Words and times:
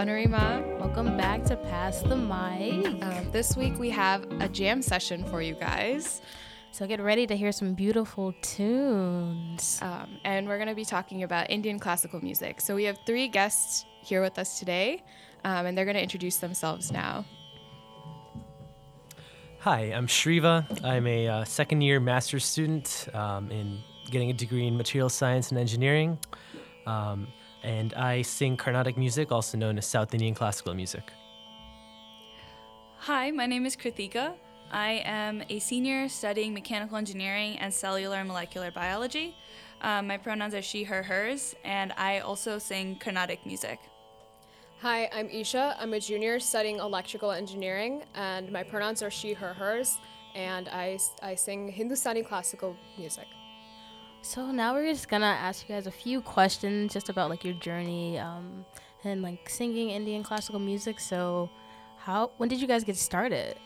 Anurima. 0.00 0.80
Welcome 0.80 1.18
back 1.18 1.44
to 1.44 1.56
Pass 1.56 2.00
the 2.00 2.16
Mic. 2.16 2.86
Um, 3.04 3.30
this 3.32 3.54
week 3.54 3.78
we 3.78 3.90
have 3.90 4.26
a 4.40 4.48
jam 4.48 4.80
session 4.80 5.22
for 5.24 5.42
you 5.42 5.52
guys. 5.52 6.22
So 6.72 6.86
get 6.86 7.02
ready 7.02 7.26
to 7.26 7.36
hear 7.36 7.52
some 7.52 7.74
beautiful 7.74 8.32
tunes. 8.40 9.78
Um, 9.82 10.16
and 10.24 10.48
we're 10.48 10.56
going 10.56 10.70
to 10.70 10.74
be 10.74 10.86
talking 10.86 11.22
about 11.22 11.50
Indian 11.50 11.78
classical 11.78 12.24
music. 12.24 12.62
So 12.62 12.74
we 12.74 12.84
have 12.84 12.96
three 13.04 13.28
guests 13.28 13.84
here 14.00 14.22
with 14.22 14.38
us 14.38 14.58
today, 14.58 15.02
um, 15.44 15.66
and 15.66 15.76
they're 15.76 15.84
going 15.84 15.98
to 15.98 16.02
introduce 16.02 16.38
themselves 16.38 16.90
now. 16.90 17.26
Hi, 19.58 19.80
I'm 19.92 20.06
Shriva. 20.06 20.82
I'm 20.82 21.06
a 21.06 21.28
uh, 21.28 21.44
second 21.44 21.82
year 21.82 22.00
master's 22.00 22.46
student 22.46 23.06
um, 23.12 23.50
in 23.50 23.80
getting 24.10 24.30
a 24.30 24.32
degree 24.32 24.66
in 24.66 24.78
material 24.78 25.10
science 25.10 25.50
and 25.50 25.60
engineering. 25.60 26.18
Um, 26.86 27.28
and 27.62 27.94
I 27.94 28.22
sing 28.22 28.56
Carnatic 28.56 28.96
music, 28.96 29.32
also 29.32 29.58
known 29.58 29.78
as 29.78 29.86
South 29.86 30.14
Indian 30.14 30.34
classical 30.34 30.74
music. 30.74 31.12
Hi, 32.98 33.30
my 33.30 33.46
name 33.46 33.66
is 33.66 33.76
Krithika. 33.76 34.34
I 34.70 35.02
am 35.04 35.42
a 35.48 35.58
senior 35.58 36.08
studying 36.08 36.54
mechanical 36.54 36.96
engineering 36.96 37.58
and 37.58 37.72
cellular 37.72 38.16
and 38.16 38.28
molecular 38.28 38.70
biology. 38.70 39.34
Um, 39.80 40.06
my 40.06 40.18
pronouns 40.18 40.54
are 40.54 40.62
she, 40.62 40.84
her, 40.84 41.02
hers, 41.02 41.54
and 41.64 41.92
I 41.96 42.20
also 42.20 42.58
sing 42.58 42.96
Carnatic 42.96 43.44
music. 43.46 43.80
Hi, 44.80 45.10
I'm 45.12 45.28
Isha. 45.28 45.76
I'm 45.78 45.92
a 45.94 46.00
junior 46.00 46.38
studying 46.40 46.78
electrical 46.78 47.32
engineering, 47.32 48.02
and 48.14 48.50
my 48.52 48.62
pronouns 48.62 49.02
are 49.02 49.10
she, 49.10 49.32
her, 49.32 49.52
hers, 49.52 49.98
and 50.34 50.68
I, 50.68 50.98
I 51.22 51.34
sing 51.34 51.68
Hindustani 51.68 52.22
classical 52.22 52.76
music. 52.96 53.26
So 54.22 54.50
now 54.50 54.74
we're 54.74 54.86
just 54.86 55.08
gonna 55.08 55.24
ask 55.24 55.66
you 55.68 55.74
guys 55.74 55.86
a 55.86 55.90
few 55.90 56.20
questions 56.20 56.92
just 56.92 57.08
about 57.08 57.30
like 57.30 57.42
your 57.42 57.54
journey 57.54 58.18
um, 58.18 58.66
and 59.02 59.22
like 59.22 59.48
singing 59.48 59.90
Indian 59.90 60.22
classical 60.22 60.60
music. 60.60 61.00
So, 61.00 61.48
how 61.98 62.30
when 62.36 62.48
did 62.48 62.60
you 62.60 62.66
guys 62.68 62.84
get 62.84 62.96
started? 62.96 63.56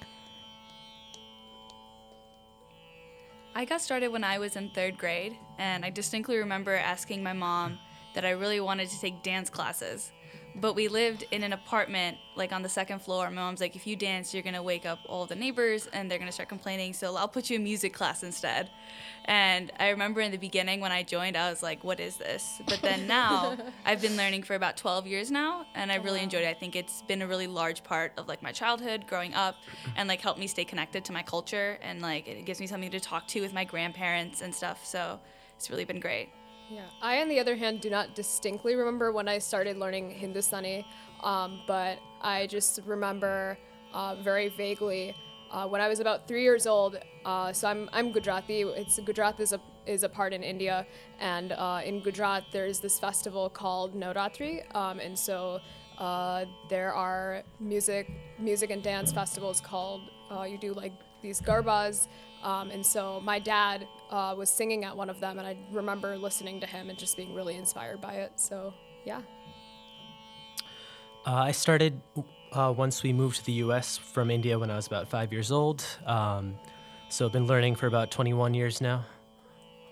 I 3.56 3.64
got 3.64 3.80
started 3.80 4.08
when 4.08 4.24
I 4.24 4.38
was 4.38 4.56
in 4.56 4.70
third 4.70 4.96
grade, 4.96 5.36
and 5.58 5.84
I 5.84 5.90
distinctly 5.90 6.36
remember 6.38 6.74
asking 6.74 7.22
my 7.22 7.32
mom 7.32 7.78
that 8.14 8.24
I 8.24 8.30
really 8.30 8.60
wanted 8.60 8.88
to 8.90 9.00
take 9.00 9.22
dance 9.22 9.50
classes. 9.50 10.12
But 10.56 10.74
we 10.74 10.88
lived 10.88 11.24
in 11.32 11.42
an 11.42 11.52
apartment, 11.52 12.18
like 12.36 12.52
on 12.52 12.62
the 12.62 12.68
second 12.68 13.00
floor. 13.00 13.28
My 13.30 13.42
mom's 13.42 13.60
like, 13.60 13.74
if 13.74 13.86
you 13.86 13.96
dance, 13.96 14.32
you're 14.32 14.42
gonna 14.42 14.62
wake 14.62 14.86
up 14.86 15.00
all 15.08 15.26
the 15.26 15.34
neighbors 15.34 15.88
and 15.92 16.08
they're 16.10 16.18
gonna 16.18 16.32
start 16.32 16.48
complaining, 16.48 16.92
so 16.92 17.16
I'll 17.16 17.28
put 17.28 17.50
you 17.50 17.56
in 17.56 17.64
music 17.64 17.92
class 17.92 18.22
instead. 18.22 18.70
And 19.24 19.72
I 19.80 19.88
remember 19.88 20.20
in 20.20 20.30
the 20.30 20.38
beginning 20.38 20.80
when 20.80 20.92
I 20.92 21.02
joined, 21.02 21.36
I 21.36 21.50
was 21.50 21.62
like, 21.62 21.82
what 21.82 21.98
is 21.98 22.16
this? 22.16 22.62
But 22.66 22.80
then 22.82 23.06
now, 23.06 23.56
I've 23.84 24.00
been 24.00 24.16
learning 24.16 24.44
for 24.44 24.54
about 24.54 24.76
12 24.76 25.06
years 25.06 25.30
now, 25.30 25.66
and 25.74 25.90
I 25.90 25.96
really 25.96 26.22
enjoyed 26.22 26.44
it. 26.44 26.48
I 26.48 26.54
think 26.54 26.76
it's 26.76 27.02
been 27.02 27.22
a 27.22 27.26
really 27.26 27.46
large 27.46 27.82
part 27.82 28.12
of 28.16 28.28
like 28.28 28.42
my 28.42 28.52
childhood 28.52 29.06
growing 29.08 29.34
up 29.34 29.56
and 29.96 30.08
like 30.08 30.20
helped 30.20 30.38
me 30.38 30.46
stay 30.46 30.64
connected 30.64 31.04
to 31.06 31.12
my 31.12 31.22
culture 31.22 31.78
and 31.82 32.00
like 32.00 32.28
it 32.28 32.44
gives 32.44 32.60
me 32.60 32.66
something 32.66 32.90
to 32.90 33.00
talk 33.00 33.26
to 33.28 33.40
with 33.40 33.52
my 33.52 33.64
grandparents 33.64 34.40
and 34.40 34.54
stuff. 34.54 34.84
So 34.84 35.18
it's 35.56 35.70
really 35.70 35.84
been 35.84 36.00
great. 36.00 36.28
Yeah. 36.70 36.82
I, 37.02 37.20
on 37.20 37.28
the 37.28 37.38
other 37.38 37.56
hand, 37.56 37.80
do 37.80 37.90
not 37.90 38.14
distinctly 38.14 38.74
remember 38.74 39.12
when 39.12 39.28
I 39.28 39.38
started 39.38 39.76
learning 39.76 40.10
Hindustani, 40.10 40.86
um, 41.22 41.60
but 41.66 41.98
I 42.22 42.46
just 42.46 42.80
remember 42.86 43.58
uh, 43.92 44.16
very 44.16 44.48
vaguely 44.48 45.14
uh, 45.50 45.66
when 45.68 45.80
I 45.80 45.88
was 45.88 46.00
about 46.00 46.26
three 46.26 46.42
years 46.42 46.66
old. 46.66 46.98
Uh, 47.24 47.52
so 47.52 47.68
I'm, 47.68 47.88
I'm 47.92 48.12
Gujarati. 48.12 48.62
It's 48.62 48.98
Gujarat 48.98 49.38
is 49.40 49.52
a 49.52 49.60
is 49.86 50.02
a 50.02 50.08
part 50.08 50.32
in 50.32 50.42
India, 50.42 50.86
and 51.20 51.52
uh, 51.52 51.82
in 51.84 52.00
Gujarat 52.00 52.44
there's 52.52 52.80
this 52.80 52.98
festival 52.98 53.50
called 53.50 53.94
Navratri, 53.94 54.64
um, 54.74 54.98
and 54.98 55.18
so 55.18 55.60
uh, 55.98 56.46
there 56.70 56.94
are 56.94 57.42
music 57.60 58.10
music 58.38 58.70
and 58.70 58.82
dance 58.82 59.12
festivals 59.12 59.60
called 59.60 60.00
uh, 60.30 60.42
you 60.44 60.58
do 60.58 60.72
like 60.72 60.92
these 61.20 61.40
garbas. 61.40 62.08
Um, 62.42 62.70
and 62.70 62.84
so 62.84 63.20
my 63.20 63.38
dad 63.38 63.86
uh, 64.10 64.34
was 64.36 64.50
singing 64.50 64.84
at 64.84 64.96
one 64.96 65.10
of 65.10 65.20
them, 65.20 65.38
and 65.38 65.46
I 65.46 65.56
remember 65.72 66.16
listening 66.16 66.60
to 66.60 66.66
him 66.66 66.90
and 66.90 66.98
just 66.98 67.16
being 67.16 67.34
really 67.34 67.56
inspired 67.56 68.00
by 68.00 68.14
it. 68.14 68.32
So, 68.36 68.74
yeah. 69.04 69.22
Uh, 71.26 71.34
I 71.34 71.52
started 71.52 72.00
uh, 72.52 72.72
once 72.76 73.02
we 73.02 73.12
moved 73.12 73.36
to 73.36 73.44
the 73.44 73.52
US 73.64 73.96
from 73.96 74.30
India 74.30 74.58
when 74.58 74.70
I 74.70 74.76
was 74.76 74.86
about 74.86 75.08
five 75.08 75.32
years 75.32 75.50
old. 75.50 75.84
Um, 76.06 76.54
so 77.08 77.26
I've 77.26 77.32
been 77.32 77.46
learning 77.46 77.76
for 77.76 77.86
about 77.86 78.10
21 78.10 78.54
years 78.54 78.80
now. 78.80 79.04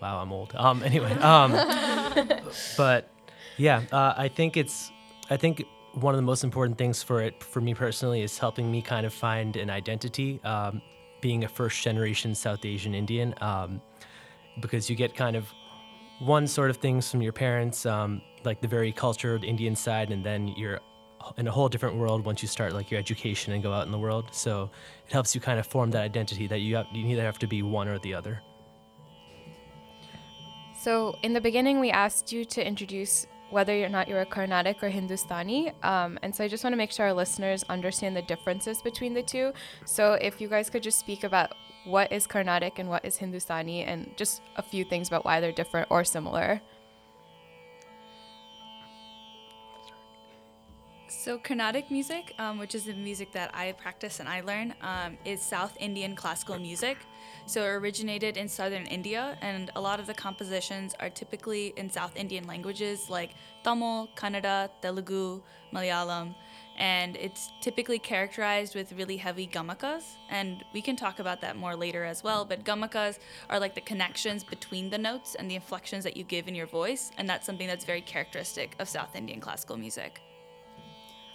Wow, 0.01 0.21
I'm 0.21 0.33
old. 0.33 0.53
Um, 0.55 0.83
anyway, 0.85 1.13
um, 1.15 1.53
but 2.77 3.09
yeah, 3.57 3.83
uh, 3.93 4.15
I 4.17 4.29
think 4.29 4.57
it's, 4.57 4.91
I 5.31 5.37
think 5.37 5.65
one 5.95 6.15
of 6.15 6.19
the 6.19 6.23
most 6.23 6.45
important 6.45 6.79
things 6.79 7.03
for 7.03 7.23
it, 7.23 7.43
for 7.43 7.61
me 7.61 7.75
personally, 7.75 8.23
is 8.23 8.39
helping 8.39 8.71
me 8.71 8.83
kind 8.83 9.07
of 9.07 9.13
find 9.13 9.57
an 9.57 9.71
identity. 9.71 10.41
Um, 10.43 10.83
being 11.23 11.45
a 11.45 11.49
first 11.49 11.83
generation 11.83 12.35
South 12.35 12.67
Asian 12.67 12.95
Indian, 12.95 13.35
um, 13.41 13.81
because 14.61 14.91
you 14.91 14.97
get 14.97 15.17
kind 15.17 15.35
of 15.35 15.49
one 16.19 16.47
sort 16.47 16.69
of 16.69 16.77
things 16.77 17.11
from 17.11 17.23
your 17.23 17.33
parents, 17.33 17.87
um, 17.87 18.21
like 18.45 18.61
the 18.61 18.69
very 18.69 18.93
cultured 18.93 19.43
Indian 19.43 19.75
side, 19.75 20.11
and 20.11 20.23
then 20.23 20.49
you're 20.49 20.79
in 21.39 21.47
a 21.47 21.51
whole 21.51 21.69
different 21.69 21.97
world 21.97 22.25
once 22.25 22.43
you 22.43 22.49
start 22.49 22.75
like 22.75 22.91
your 22.91 23.01
education 23.01 23.53
and 23.53 23.63
go 23.63 23.73
out 23.73 23.87
in 23.87 23.93
the 23.93 23.99
world. 23.99 24.27
So 24.33 24.71
it 25.07 25.13
helps 25.13 25.35
you 25.35 25.41
kind 25.41 25.59
of 25.59 25.67
form 25.67 25.91
that 25.93 26.03
identity 26.03 26.47
that 26.49 26.59
you 26.59 26.77
have, 26.77 26.87
you 26.93 27.07
either 27.07 27.23
have 27.23 27.39
to 27.39 27.47
be 27.47 27.63
one 27.63 27.89
or 27.89 27.99
the 28.01 28.13
other. 28.13 28.43
So, 30.79 31.17
in 31.23 31.33
the 31.33 31.41
beginning, 31.41 31.79
we 31.79 31.93
asked 31.93 32.33
you 32.33 32.45
to 32.47 32.67
introduce 32.67 33.29
whether 33.53 33.85
or 33.85 33.89
not 33.89 34.09
you're 34.09 34.23
a 34.23 34.27
Carnatic 34.27 34.83
or 34.83 34.89
Hindustani. 34.89 35.73
Um, 35.83 36.19
and 36.23 36.35
so 36.35 36.43
I 36.43 36.49
just 36.49 36.65
want 36.65 36.73
to 36.73 36.79
make 36.79 36.91
sure 36.91 37.07
our 37.07 37.13
listeners 37.13 37.65
understand 37.69 38.17
the 38.17 38.23
differences 38.23 38.81
between 38.83 39.15
the 39.15 39.23
two. 39.23 39.53
So 39.85 40.15
if 40.15 40.41
you 40.41 40.49
guys 40.49 40.71
could 40.71 40.83
just 40.83 40.99
speak 40.99 41.23
about 41.23 41.55
what 41.85 42.11
is 42.11 42.27
Carnatic 42.27 42.79
and 42.79 42.89
what 42.89 43.05
is 43.05 43.17
Hindustani 43.17 43.85
and 43.85 44.11
just 44.17 44.41
a 44.57 44.63
few 44.63 44.85
things 44.85 45.09
about 45.09 45.25
why 45.25 45.41
they're 45.41 45.53
different 45.53 45.89
or 45.91 46.03
similar. 46.05 46.61
So 51.09 51.39
Carnatic 51.39 51.91
music, 51.91 52.35
um, 52.39 52.59
which 52.59 52.75
is 52.75 52.85
the 52.85 52.95
music 52.95 53.33
that 53.33 53.55
I 53.55 53.73
practice 53.73 54.19
and 54.19 54.29
I 54.29 54.41
learn, 54.41 54.75
um, 54.81 55.19
is 55.25 55.41
South 55.41 55.77
Indian 55.79 56.17
classical 56.17 56.59
music. 56.59 56.99
So 57.47 57.63
it 57.63 57.69
originated 57.69 58.37
in 58.37 58.49
southern 58.49 58.87
India, 58.87 59.37
and 59.43 59.71
a 59.75 59.81
lot 59.81 60.01
of 60.01 60.07
the 60.07 60.15
compositions 60.15 60.95
are 61.01 61.11
typically 61.11 61.75
in 61.77 61.91
South 61.91 62.17
Indian 62.17 62.47
languages 62.47 63.11
like 63.11 63.33
Tamil, 63.65 64.09
Kannada, 64.15 64.71
Telugu, 64.81 65.43
Malayalam, 65.75 66.35
and 66.79 67.17
it's 67.17 67.51
typically 67.61 67.99
characterized 67.99 68.75
with 68.75 68.93
really 68.93 69.17
heavy 69.17 69.47
gamakas. 69.47 70.05
And 70.31 70.65
we 70.73 70.81
can 70.81 70.97
talk 70.97 71.19
about 71.19 71.41
that 71.43 71.57
more 71.57 71.77
later 71.77 72.05
as 72.05 72.25
well. 72.25 72.45
But 72.45 72.65
gamakas 72.65 73.19
are 73.51 73.61
like 73.61 73.75
the 73.75 73.83
connections 73.83 74.43
between 74.45 74.89
the 74.89 74.99
notes 74.99 75.35
and 75.35 75.51
the 75.51 75.55
inflections 75.55 76.05
that 76.05 76.17
you 76.17 76.25
give 76.25 76.49
in 76.49 76.55
your 76.55 76.67
voice, 76.67 77.11
and 77.19 77.29
that's 77.29 77.45
something 77.45 77.67
that's 77.67 77.85
very 77.85 78.01
characteristic 78.01 78.75
of 78.79 78.89
South 78.89 79.15
Indian 79.15 79.41
classical 79.41 79.77
music. 79.77 80.21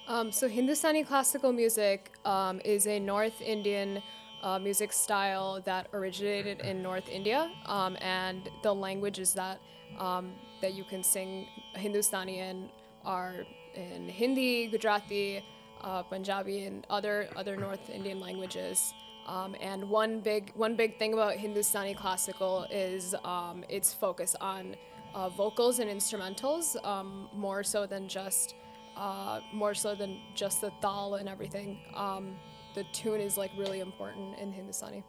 Um, 0.07 0.31
so 0.31 0.47
Hindustani 0.47 1.03
classical 1.03 1.51
music 1.51 2.13
um, 2.23 2.61
is 2.63 2.87
a 2.87 2.97
North 2.97 3.41
Indian 3.41 4.01
uh, 4.43 4.59
music 4.59 4.93
style 4.93 5.61
that 5.65 5.87
originated 5.93 6.61
in 6.61 6.81
North 6.81 7.09
India, 7.09 7.51
um, 7.65 7.97
and 8.01 8.49
the 8.63 8.73
languages 8.73 9.33
that 9.33 9.59
um, 9.99 10.31
that 10.61 10.73
you 10.73 10.83
can 10.83 11.03
sing 11.03 11.47
Hindustani 11.75 12.39
in 12.39 12.69
are 13.05 13.45
in 13.75 14.09
Hindi, 14.09 14.67
Gujarati, 14.67 15.43
uh, 15.81 16.03
Punjabi, 16.03 16.65
and 16.65 16.85
other 16.89 17.29
other 17.35 17.55
North 17.55 17.89
Indian 17.89 18.19
languages. 18.19 18.93
Um, 19.27 19.55
and 19.59 19.89
one 19.89 20.21
big 20.21 20.51
one 20.55 20.75
big 20.75 20.97
thing 20.97 21.13
about 21.13 21.33
Hindustani 21.33 21.93
classical 21.93 22.65
is 22.71 23.13
um, 23.25 23.63
its 23.67 23.93
focus 23.93 24.35
on 24.39 24.75
uh, 25.13 25.29
vocals 25.29 25.79
and 25.79 25.89
instrumentals 25.89 26.81
um, 26.85 27.27
more 27.33 27.63
so 27.63 27.85
than 27.85 28.07
just 28.07 28.55
uh, 28.95 29.41
more 29.53 29.73
so 29.73 29.95
than 29.95 30.19
just 30.33 30.61
the 30.61 30.71
thal 30.81 31.15
and 31.15 31.27
everything. 31.27 31.79
The 32.77 32.83
tune 32.93 33.21
is 33.21 33.39
like 33.39 33.49
really 33.57 33.79
important 33.79 34.37
in 34.37 34.51
Hindustani. 34.51 35.03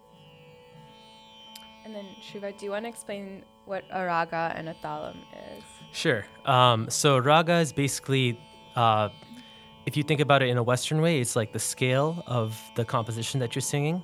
And 1.85 1.95
then 1.95 2.07
Shiva, 2.23 2.53
do 2.53 2.65
you 2.65 2.71
want 2.71 2.87
to 2.87 2.89
explain 2.89 3.45
what 3.67 3.85
a 3.93 4.07
raga 4.07 4.55
and 4.57 4.71
a 4.71 4.75
talam 4.83 5.17
is? 5.53 5.65
Sure. 5.93 6.25
Um, 6.47 6.89
so 6.89 7.19
raga 7.19 7.57
is 7.59 7.75
basically, 7.75 8.41
uh, 8.75 9.11
if 9.85 9.99
you 9.99 10.03
think 10.03 10.21
about 10.21 10.41
it 10.43 10.49
in 10.49 10.57
a 10.57 10.63
Western 10.63 11.03
way, 11.03 11.21
it's 11.21 11.37
like 11.37 11.53
the 11.53 11.59
scale 11.59 12.25
of 12.27 12.59
the 12.75 12.87
composition 12.87 13.39
that 13.41 13.55
you're 13.55 13.61
singing, 13.61 14.03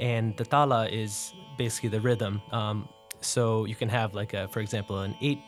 and 0.00 0.36
the 0.36 0.44
tala 0.44 0.88
is 0.88 1.32
basically 1.56 1.90
the 1.90 2.00
rhythm. 2.00 2.42
Um, 2.50 2.88
so 3.20 3.66
you 3.66 3.76
can 3.76 3.88
have 3.88 4.14
like 4.14 4.34
a, 4.34 4.48
for 4.48 4.58
example, 4.58 4.98
an 4.98 5.14
eight 5.20 5.38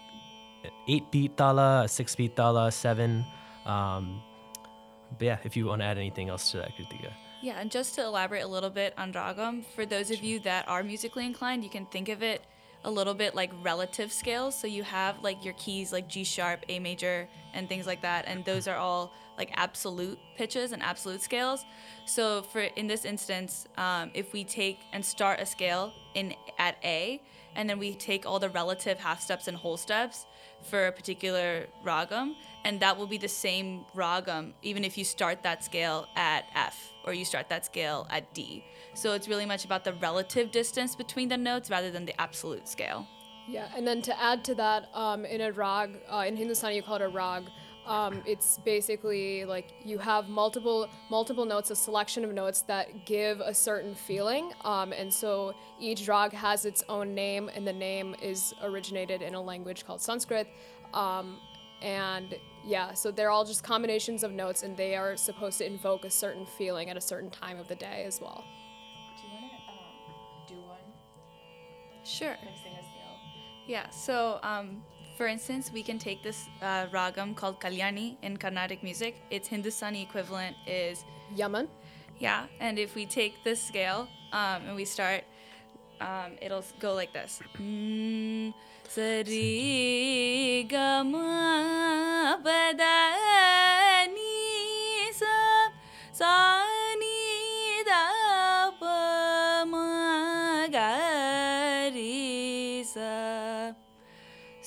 eight 0.87 1.11
beat 1.11 1.37
tala, 1.37 1.83
a 1.87 1.88
six 1.88 2.15
beat 2.15 2.37
tala, 2.37 2.71
seven. 2.71 3.25
Um, 3.67 4.23
but 5.19 5.25
yeah, 5.25 5.38
if 5.43 5.56
you 5.56 5.67
want 5.67 5.81
to 5.83 5.87
add 5.87 5.99
anything 5.99 6.29
else 6.29 6.53
to 6.53 6.59
that, 6.59 6.77
Kritika. 6.77 7.12
Yeah, 7.43 7.61
and 7.61 7.71
just 7.71 7.97
to 7.97 8.05
elaborate 8.05 8.44
a 8.44 8.47
little 8.47 8.71
bit 8.71 8.94
on 8.97 9.12
ragam, 9.12 9.65
for 9.75 9.85
those 9.85 10.11
of 10.11 10.23
you 10.23 10.39
that 10.41 10.69
are 10.69 10.83
musically 10.83 11.27
inclined, 11.27 11.65
you 11.65 11.71
can 11.71 11.87
think 11.87 12.09
of 12.09 12.23
it 12.23 12.43
a 12.85 12.91
little 12.91 13.15
bit 13.15 13.35
like 13.35 13.50
relative 13.62 14.12
scales. 14.12 14.59
So 14.59 14.67
you 14.67 14.85
have 14.85 15.23
like 15.23 15.44
your 15.44 15.55
keys 15.55 15.93
like 15.93 16.09
G 16.09 16.25
sharp, 16.25 16.65
A 16.69 16.79
major, 16.79 17.29
and 17.53 17.69
things 17.69 17.87
like 17.87 18.00
that, 18.03 18.25
and 18.29 18.44
those 18.44 18.69
are 18.69 18.77
all 18.77 19.12
like 19.37 19.43
like 19.43 19.50
absolute 19.55 20.19
pitches 20.37 20.71
and 20.73 20.83
absolute 20.83 21.21
scales. 21.21 21.65
So 22.06 22.43
for 22.43 22.61
in 22.61 22.87
this 22.87 23.05
instance, 23.05 23.67
um, 23.77 24.11
if 24.15 24.33
we 24.33 24.45
take 24.45 24.79
and 24.93 25.05
start 25.05 25.41
a 25.41 25.47
scale 25.47 25.93
in 26.15 26.35
at 26.59 26.77
A, 26.85 27.21
and 27.56 27.69
then 27.69 27.79
we 27.79 27.95
take 27.95 28.25
all 28.25 28.38
the 28.38 28.50
relative 28.50 28.99
half 28.99 29.21
steps 29.21 29.49
and 29.49 29.56
whole 29.56 29.77
steps 29.77 30.27
for 30.64 30.87
a 30.87 30.93
particular 30.93 31.67
ragam, 31.85 32.35
and 32.64 32.81
that 32.81 32.97
will 32.97 33.06
be 33.06 33.19
the 33.19 33.29
same 33.29 33.85
ragam 33.94 34.53
even 34.62 34.85
if 34.85 34.97
you 34.97 35.05
start 35.05 35.43
that 35.43 35.64
scale 35.64 36.06
at 36.17 36.44
F 36.55 36.93
or 37.05 37.12
you 37.12 37.25
start 37.25 37.49
that 37.49 37.64
scale 37.64 38.06
at 38.11 38.32
D. 38.35 38.64
So 38.94 39.12
it's 39.14 39.29
really 39.29 39.47
much 39.47 39.64
about 39.64 39.85
the 39.85 39.94
relative 39.94 40.50
distance 40.50 40.94
between 40.94 41.29
the 41.29 41.37
notes 41.37 41.70
rather 41.70 41.91
than 41.91 42.05
the 42.05 42.20
absolute 42.20 42.69
scale. 42.69 43.06
Yeah, 43.49 43.67
and 43.76 43.87
then 43.87 44.03
to 44.03 44.23
add 44.23 44.44
to 44.44 44.55
that, 44.55 44.88
um, 44.94 45.25
in 45.25 45.41
a 45.41 45.50
rag, 45.50 45.99
uh, 46.11 46.25
in 46.26 46.37
Hindustani 46.37 46.76
you 46.76 46.82
call 46.82 46.97
it 46.97 47.03
a 47.03 47.09
rag. 47.09 47.44
Um, 47.87 48.23
it's 48.25 48.58
basically 48.58 49.44
like 49.44 49.73
you 49.84 49.99
have 49.99 50.29
multiple 50.29 50.88
multiple 51.11 51.44
notes, 51.44 51.70
a 51.70 51.76
selection 51.76 52.25
of 52.25 52.32
notes 52.32 52.62
that 52.62 53.06
give 53.06 53.40
a 53.40 53.52
certain 53.52 53.94
feeling, 53.94 54.52
um, 54.64 54.93
and 54.93 55.12
so 55.12 55.55
each 55.81 56.06
rag 56.06 56.32
has 56.32 56.64
its 56.64 56.84
own 56.88 57.12
name, 57.14 57.50
and 57.55 57.67
the 57.67 57.73
name 57.73 58.14
is 58.23 58.55
originated 58.62 59.20
in 59.20 59.34
a 59.34 59.40
language 59.40 59.84
called 59.84 60.00
Sanskrit, 60.00 60.46
um, 60.94 61.40
and 61.82 62.37
yeah, 62.64 62.94
so 62.94 63.11
they're 63.11 63.31
all 63.31 63.44
just 63.44 63.64
combinations 63.64 64.23
of 64.23 64.31
notes, 64.31 64.62
and 64.62 64.76
they 64.76 64.94
are 64.94 65.17
supposed 65.17 65.58
to 65.58 65.67
invoke 65.67 66.05
a 66.05 66.11
certain 66.11 66.46
feeling 66.46 66.88
at 66.88 66.96
a 66.96 67.00
certain 67.00 67.31
time 67.31 67.58
of 67.58 67.67
the 67.67 67.75
day 67.75 68.05
as 68.06 68.20
well. 68.20 68.44
Do 69.20 69.26
you 69.26 69.35
want 69.35 69.52
to 69.52 69.73
um, 69.73 70.46
do 70.46 70.55
one? 70.69 72.05
Sure. 72.05 72.37
Sing 72.62 72.73
a. 72.78 72.93
Yeah, 73.67 73.90
so 73.90 74.40
um, 74.43 74.82
for 75.23 75.29
instance, 75.29 75.71
we 75.73 75.85
can 75.85 76.01
take 76.01 76.21
this 76.25 76.49
uh, 76.61 76.87
ragam 76.87 77.37
called 77.37 77.61
Kalyani 77.61 78.17
in 78.23 78.37
Carnatic 78.37 78.83
music. 78.83 79.15
Its 79.31 79.47
Hindustani 79.47 80.03
equivalent 80.03 80.57
is 80.67 81.05
Yaman. 81.37 81.69
yeah, 82.19 82.47
and 82.59 82.77
if 82.77 82.97
we 82.97 83.07
take 83.07 83.45
this 83.45 83.63
scale 83.63 84.09
um, 84.33 84.67
and 84.67 84.75
we 84.75 84.85
start, 84.85 85.23
um, 86.01 86.33
it'll 86.41 86.65
go 86.81 86.93
like 86.95 87.13
this. 87.13 87.39
Mm, 87.57 88.53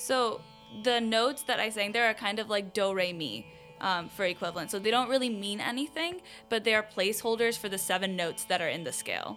So 0.06 0.40
the 0.84 1.00
notes 1.00 1.42
that 1.48 1.58
I 1.58 1.68
sang 1.68 1.90
there 1.90 2.08
are 2.08 2.14
kind 2.14 2.38
of 2.38 2.48
like 2.48 2.72
do 2.72 2.94
re 2.94 3.12
mi 3.12 3.44
um, 3.80 4.08
for 4.08 4.24
equivalent. 4.24 4.70
So 4.70 4.78
they 4.78 4.92
don't 4.92 5.08
really 5.08 5.28
mean 5.28 5.60
anything, 5.60 6.20
but 6.48 6.62
they 6.62 6.74
are 6.74 6.84
placeholders 6.96 7.58
for 7.58 7.68
the 7.68 7.78
seven 7.78 8.14
notes 8.14 8.44
that 8.44 8.62
are 8.62 8.68
in 8.68 8.84
the 8.84 8.92
scale. 8.92 9.36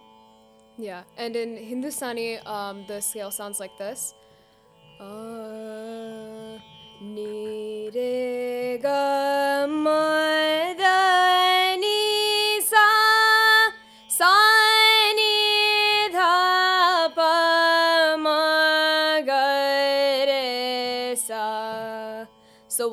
Yeah, 0.78 1.02
and 1.18 1.34
in 1.34 1.56
Hindustani, 1.56 2.38
um, 2.46 2.84
the 2.86 3.00
scale 3.00 3.32
sounds 3.32 3.58
like 3.58 3.76
this. 3.78 4.14
Uh, 5.00 6.58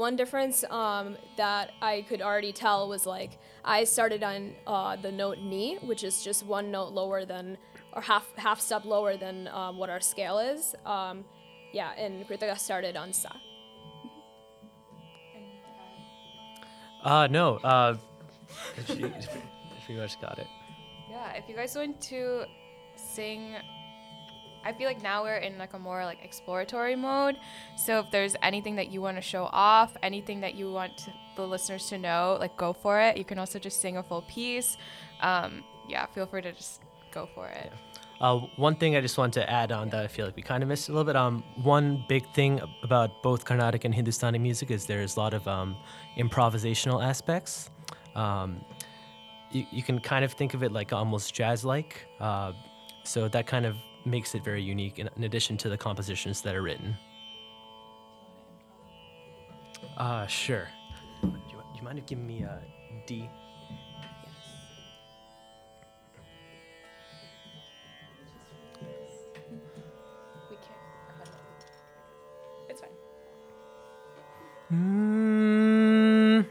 one 0.07 0.15
difference 0.15 0.63
um, 0.69 1.17
that 1.35 1.73
I 1.81 2.05
could 2.07 2.21
already 2.21 2.53
tell 2.53 2.87
was 2.87 3.05
like 3.05 3.31
I 3.65 3.83
started 3.83 4.23
on 4.23 4.39
uh, 4.65 4.95
the 4.95 5.11
note 5.11 5.39
ni, 5.39 5.75
which 5.89 6.01
is 6.09 6.23
just 6.23 6.45
one 6.45 6.71
note 6.71 6.93
lower 6.93 7.25
than 7.25 7.57
or 7.91 8.01
half 8.01 8.25
half 8.37 8.61
step 8.61 8.85
lower 8.85 9.17
than 9.17 9.49
um, 9.49 9.77
what 9.77 9.89
our 9.89 9.99
scale 9.99 10.39
is. 10.39 10.75
Um, 10.85 11.25
yeah, 11.73 11.91
and 12.03 12.25
Kritika 12.25 12.57
started 12.57 12.95
on 12.95 13.11
sa. 13.11 13.33
Uh, 17.03 17.27
no. 17.27 17.45
Uh, 17.57 17.97
she, 18.87 18.93
she 18.93 19.09
pretty 19.85 19.99
much 19.99 20.21
got 20.21 20.39
it. 20.39 20.47
Yeah, 21.11 21.33
if 21.33 21.49
you 21.49 21.55
guys 21.55 21.75
want 21.75 21.99
to 22.13 22.45
sing, 22.95 23.55
I 24.67 24.73
feel 24.73 24.85
like 24.85 25.01
now 25.01 25.23
we're 25.23 25.37
in 25.37 25.57
like 25.57 25.73
a 25.73 25.79
more 25.79 26.03
like 26.03 26.19
exploratory 26.25 26.97
mode. 26.97 27.37
So 27.77 27.99
if 27.99 28.11
there's 28.11 28.35
anything 28.43 28.75
that 28.75 28.91
you 28.91 28.99
want 29.01 29.15
to 29.15 29.21
show 29.21 29.45
off, 29.53 29.95
anything 30.03 30.41
that 30.41 30.55
you 30.55 30.69
want 30.69 30.97
to, 30.97 31.13
the 31.37 31.47
listeners 31.47 31.87
to 31.87 31.97
know, 31.97 32.35
like 32.37 32.57
go 32.57 32.73
for 32.73 32.99
it. 32.99 33.15
You 33.15 33.23
can 33.23 33.39
also 33.39 33.59
just 33.59 33.79
sing 33.79 33.95
a 33.95 34.03
full 34.03 34.23
piece. 34.23 34.75
Um, 35.21 35.63
yeah, 35.87 36.05
feel 36.07 36.25
free 36.25 36.41
to 36.41 36.51
just 36.51 36.81
go 37.11 37.29
for 37.33 37.47
it. 37.47 37.71
Uh, 38.19 38.39
one 38.57 38.75
thing 38.75 38.97
I 38.97 38.99
just 38.99 39.17
want 39.17 39.33
to 39.35 39.49
add 39.49 39.71
on 39.71 39.89
that 39.91 40.03
I 40.03 40.07
feel 40.07 40.25
like 40.25 40.35
we 40.35 40.41
kind 40.41 40.61
of 40.63 40.67
missed 40.67 40.89
a 40.89 40.91
little 40.91 41.05
bit. 41.05 41.15
Um, 41.15 41.45
one 41.63 42.03
big 42.09 42.29
thing 42.33 42.59
about 42.83 43.23
both 43.23 43.45
Carnatic 43.45 43.85
and 43.85 43.95
Hindustani 43.95 44.37
music 44.37 44.69
is 44.69 44.85
there's 44.85 45.15
a 45.15 45.19
lot 45.19 45.33
of 45.33 45.47
um, 45.47 45.77
improvisational 46.17 47.01
aspects. 47.01 47.69
Um, 48.15 48.65
you, 49.49 49.65
you 49.71 49.81
can 49.81 49.99
kind 49.99 50.25
of 50.25 50.33
think 50.33 50.53
of 50.53 50.61
it 50.61 50.73
like 50.73 50.91
almost 50.91 51.33
jazz-like. 51.33 52.05
Uh, 52.19 52.51
so 53.05 53.29
that 53.29 53.47
kind 53.47 53.65
of 53.65 53.77
makes 54.07 54.33
it 54.35 54.43
very 54.43 54.61
unique. 54.61 54.99
In, 54.99 55.09
in 55.15 55.23
addition 55.23 55.57
to 55.57 55.69
the 55.69 55.77
compositions 55.77 56.41
that 56.41 56.55
are 56.55 56.61
written. 56.61 56.95
Uh, 59.97 60.25
sure. 60.27 60.67
Do 61.21 61.27
you, 61.27 61.57
do 61.57 61.77
you 61.77 61.83
mind 61.83 62.01
giving 62.05 62.25
me 62.25 62.43
a 62.43 62.61
D? 63.05 63.29
It's 72.69 72.81
fine. 72.81 72.89
Mm. 74.71 76.45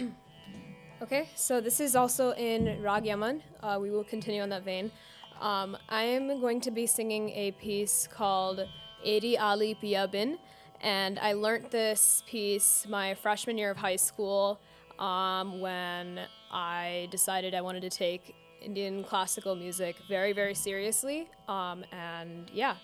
Okay, 1.00 1.30
so 1.36 1.62
this 1.62 1.80
is 1.80 1.96
also 1.96 2.32
in 2.32 2.82
Rag 2.82 3.06
Yaman. 3.06 3.44
Uh, 3.62 3.78
we 3.80 3.92
will 3.92 4.04
continue 4.04 4.42
on 4.42 4.50
that 4.50 4.66
vein. 4.66 4.92
Um, 5.40 5.78
I 5.90 6.02
am 6.02 6.42
going 6.42 6.60
to 6.62 6.72
be 6.72 6.88
singing 6.88 7.30
a 7.30 7.52
piece 7.52 8.08
called 8.12 8.68
Eri 9.06 9.38
Ali 9.38 9.76
Pia 9.76 10.08
Bin, 10.08 10.40
and 10.82 11.20
I 11.20 11.34
learned 11.34 11.70
this 11.70 12.24
piece 12.26 12.88
my 12.90 13.14
freshman 13.14 13.60
year 13.60 13.70
of 13.70 13.78
high 13.78 13.96
school 13.96 14.60
um, 14.98 15.62
when 15.62 16.22
I 16.52 17.08
decided 17.12 17.54
I 17.54 17.62
wanted 17.62 17.84
to 17.84 17.92
take 17.92 18.34
Indian 18.60 19.04
classical 19.04 19.56
music 19.56 19.98
very, 20.10 20.34
very 20.34 20.56
seriously. 20.56 21.30
Um, 21.48 21.86
and 21.92 22.50
yeah, 22.52 22.76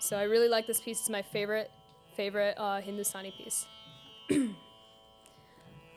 so 0.00 0.18
I 0.18 0.24
really 0.24 0.48
like 0.48 0.66
this 0.66 0.80
piece. 0.80 0.98
It's 0.98 1.08
my 1.08 1.22
favorite, 1.22 1.70
favorite 2.16 2.56
uh, 2.58 2.80
Hindustani 2.80 3.32
piece. 3.38 3.66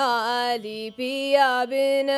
आलिपियाबिन 0.00 2.08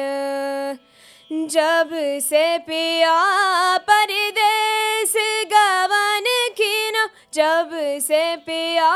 जब 1.31 1.89
से 2.21 2.57
पिया 2.57 3.77
परिदे 3.77 4.66
परदेस 5.07 5.47
गवन 5.51 6.25
खीनो 6.57 7.05
जब 7.33 7.69
से 8.03 8.35
पिया 8.45 8.89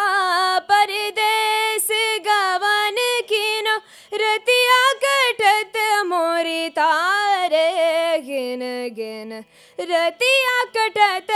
परदेस 0.69 1.87
गवन 2.27 2.95
खीनो 3.29 3.75
रतिया 4.13 4.81
कटत 5.03 5.77
मोरी 6.05 6.67
तारे 6.69 7.67
गिन 8.25 8.59
गिन, 8.95 9.31
रतिया 9.79 10.57
कटत 10.77 11.31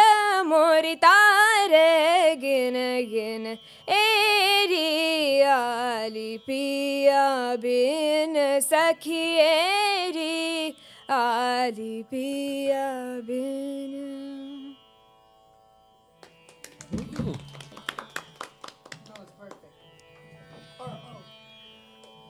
मोरी 0.46 0.96
तारे 0.96 2.36
गिन 2.36 2.76
गिन, 3.12 3.46
एरी 3.90 5.42
आली 5.42 6.38
पिया 6.48 7.56
बिन 7.56 8.36
सखी, 8.62 9.24
एरी 9.40 10.76
आली 11.12 12.02
पिया 12.04 12.88
बिन। 13.24 14.15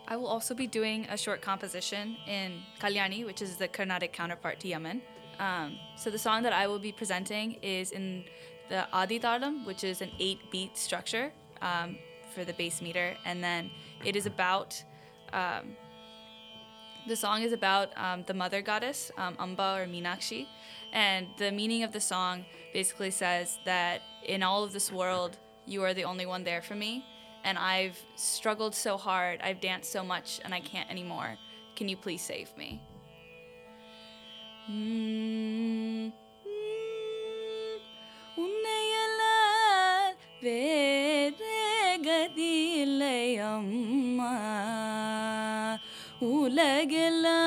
I 0.07 0.15
will 0.17 0.27
also 0.27 0.53
be 0.53 0.67
doing 0.67 1.05
a 1.09 1.17
short 1.17 1.41
composition 1.41 2.17
in 2.27 2.61
Kalyani, 2.79 3.25
which 3.25 3.41
is 3.41 3.55
the 3.55 3.67
Carnatic 3.67 4.13
counterpart 4.13 4.59
to 4.59 4.67
Yaman. 4.67 5.01
Um, 5.39 5.77
so 5.97 6.09
the 6.09 6.19
song 6.19 6.43
that 6.43 6.53
I 6.53 6.67
will 6.67 6.79
be 6.79 6.91
presenting 6.91 7.53
is 7.61 7.91
in 7.91 8.23
the 8.69 8.87
Adi 8.93 9.19
Talam, 9.19 9.65
which 9.65 9.83
is 9.83 10.01
an 10.01 10.11
eight-beat 10.19 10.77
structure 10.77 11.31
um, 11.61 11.97
for 12.33 12.45
the 12.45 12.53
bass 12.53 12.81
meter, 12.81 13.17
and 13.25 13.43
then 13.43 13.71
it 14.03 14.15
is 14.15 14.25
about. 14.25 14.81
Um, 15.33 15.75
the 17.07 17.15
song 17.15 17.43
is 17.43 17.53
about 17.53 17.95
um, 17.97 18.23
the 18.25 18.33
mother 18.33 18.63
goddess, 18.63 19.11
um, 19.17 19.35
Amba 19.39 19.77
or 19.79 19.85
Meenakshi, 19.85 20.47
and 20.91 21.27
the 21.37 21.51
meaning 21.51 21.83
of 21.83 21.91
the 21.91 21.99
song 21.99 22.45
basically 22.73 23.11
says 23.11 23.59
that 23.65 24.01
in 24.25 24.41
all 24.41 24.63
of 24.63 24.73
this 24.73 24.91
world, 24.91 25.37
you 25.67 25.83
are 25.83 25.93
the 25.93 26.03
only 26.03 26.25
one 26.25 26.43
there 26.43 26.63
for 26.63 26.73
me, 26.73 27.05
and 27.44 27.58
I've 27.58 27.98
struggled 28.16 28.74
so 28.74 28.96
hard, 28.96 29.40
I've 29.42 29.60
danced 29.60 29.90
so 29.92 30.02
much, 30.04 30.40
and 30.44 30.52
I 30.54 30.60
can't 30.60 30.90
anymore. 30.90 31.30
Can 31.76 31.88
you 31.88 31.96
please 31.96 32.22
save 32.32 32.50
me? 32.62 32.70
Mm, 34.70 36.12
mm, 36.46 37.78
உன்னையல்லால் 38.42 40.16
வேறு 40.44 41.54
கதியில்லை 42.06 43.22
அம்மா 43.52 44.34
உலகெல்லாம் 46.32 47.43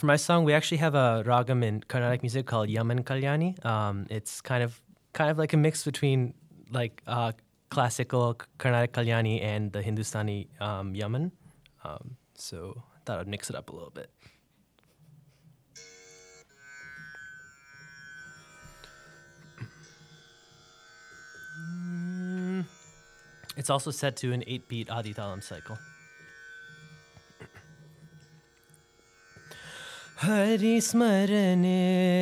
For 0.00 0.06
my 0.06 0.16
song, 0.16 0.44
we 0.44 0.54
actually 0.54 0.78
have 0.78 0.94
a 0.94 1.22
ragam 1.26 1.62
in 1.62 1.82
Carnatic 1.82 2.22
music 2.22 2.46
called 2.46 2.70
Yaman 2.70 3.04
Kalyani. 3.04 3.62
Um, 3.66 4.06
it's 4.08 4.40
kind 4.40 4.62
of 4.62 4.80
kind 5.12 5.30
of 5.30 5.36
like 5.36 5.52
a 5.52 5.58
mix 5.58 5.84
between 5.84 6.32
like 6.70 7.02
uh, 7.06 7.32
classical 7.68 8.40
Carnatic 8.56 8.92
Kalyani 8.94 9.42
and 9.42 9.70
the 9.70 9.82
Hindustani 9.82 10.48
um, 10.58 10.94
Yaman. 10.94 11.32
Um, 11.84 12.16
so 12.34 12.82
I 12.96 12.98
thought 13.04 13.20
I'd 13.20 13.28
mix 13.28 13.50
it 13.50 13.56
up 13.56 13.68
a 13.68 13.74
little 13.74 13.90
bit. 13.90 14.08
Mm, 21.60 22.64
It's 23.58 23.68
also 23.68 23.90
set 23.90 24.16
to 24.16 24.32
an 24.32 24.44
eight-beat 24.46 24.88
Aditalam 24.88 25.42
cycle. 25.42 25.76
हरिस्मरणे 30.22 31.80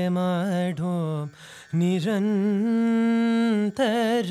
माढो। 0.09 1.26
निरन्तर 1.75 4.28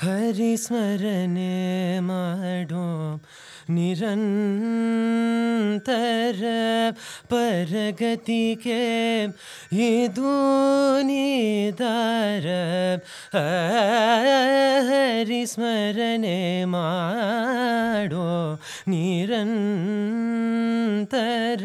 हरिस्मरणे 0.00 2.00
माडो। 2.00 3.20
निरन्तर 3.70 6.40
परगति 7.30 8.56
के 8.66 9.24
ये 9.76 10.08
दूनिदार 10.08 12.46
हरिस्मरणे 14.90 16.64
माडो। 16.66 18.58
निरन्तर 18.88 21.64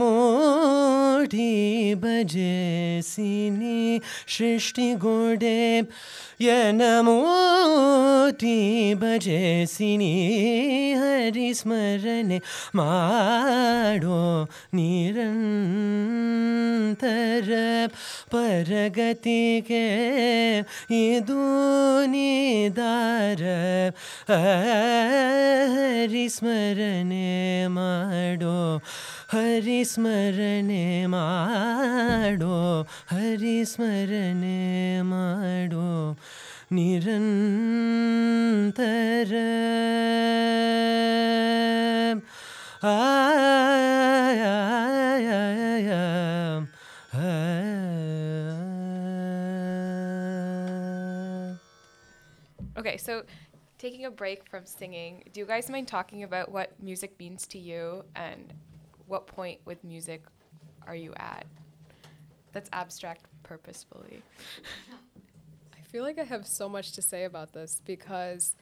भजे 1.96 3.02
सिनि। 3.04 4.00
सृष्टिगुडे 4.28 5.84
यनमोटि 6.42 8.58
भजे 9.02 9.66
सिनि। 9.70 10.14
हरिस्मरणे 10.98 12.40
माडो 12.76 14.48
निरन्तर 14.76 15.48
परगतिके 18.34 19.86
इदुनिदार 21.18 23.42
हरिस्मरणे 26.08 27.07
ನಿದಾರ 27.07 27.13
ಹರಿಸ್ಮರಣೆ 27.13 27.67
ಮಾಡೋ 27.67 28.79
ಹರಿಸ್ಮರಣೆ 29.29 31.07
ಮಾಡೋ 31.07 32.83
ಹರಿಸ್ಮರಣೆ 32.83 34.59
ಮಾಡೋ 35.03 36.17
ನಿರಂತರ 36.73 37.43
Okay, 52.77 52.97
so 52.97 53.23
taking 53.78 54.06
a 54.06 54.12
break 54.12 54.48
from 54.50 54.66
singing, 54.66 55.24
do 55.34 55.40
you 55.40 55.46
guys 55.46 55.70
mind 55.70 55.88
talking 55.88 56.24
about 56.24 56.52
what 56.52 56.72
music 56.82 57.18
means 57.20 57.46
to 57.48 57.60
you 57.60 58.04
and 58.16 58.54
what 59.08 59.28
point 59.28 59.60
with 59.66 59.84
music 59.84 60.24
are 60.86 60.96
you 60.96 61.14
at? 61.18 61.46
That's 62.54 62.70
abstract 62.74 63.26
purposefully. 63.44 64.24
I 65.74 65.82
feel 65.90 66.04
like 66.04 66.18
I 66.20 66.24
have 66.24 66.48
so 66.48 66.68
much 66.68 66.94
to 66.94 67.02
say 67.02 67.26
about 67.26 67.54
this 67.54 67.82
because 67.86 68.56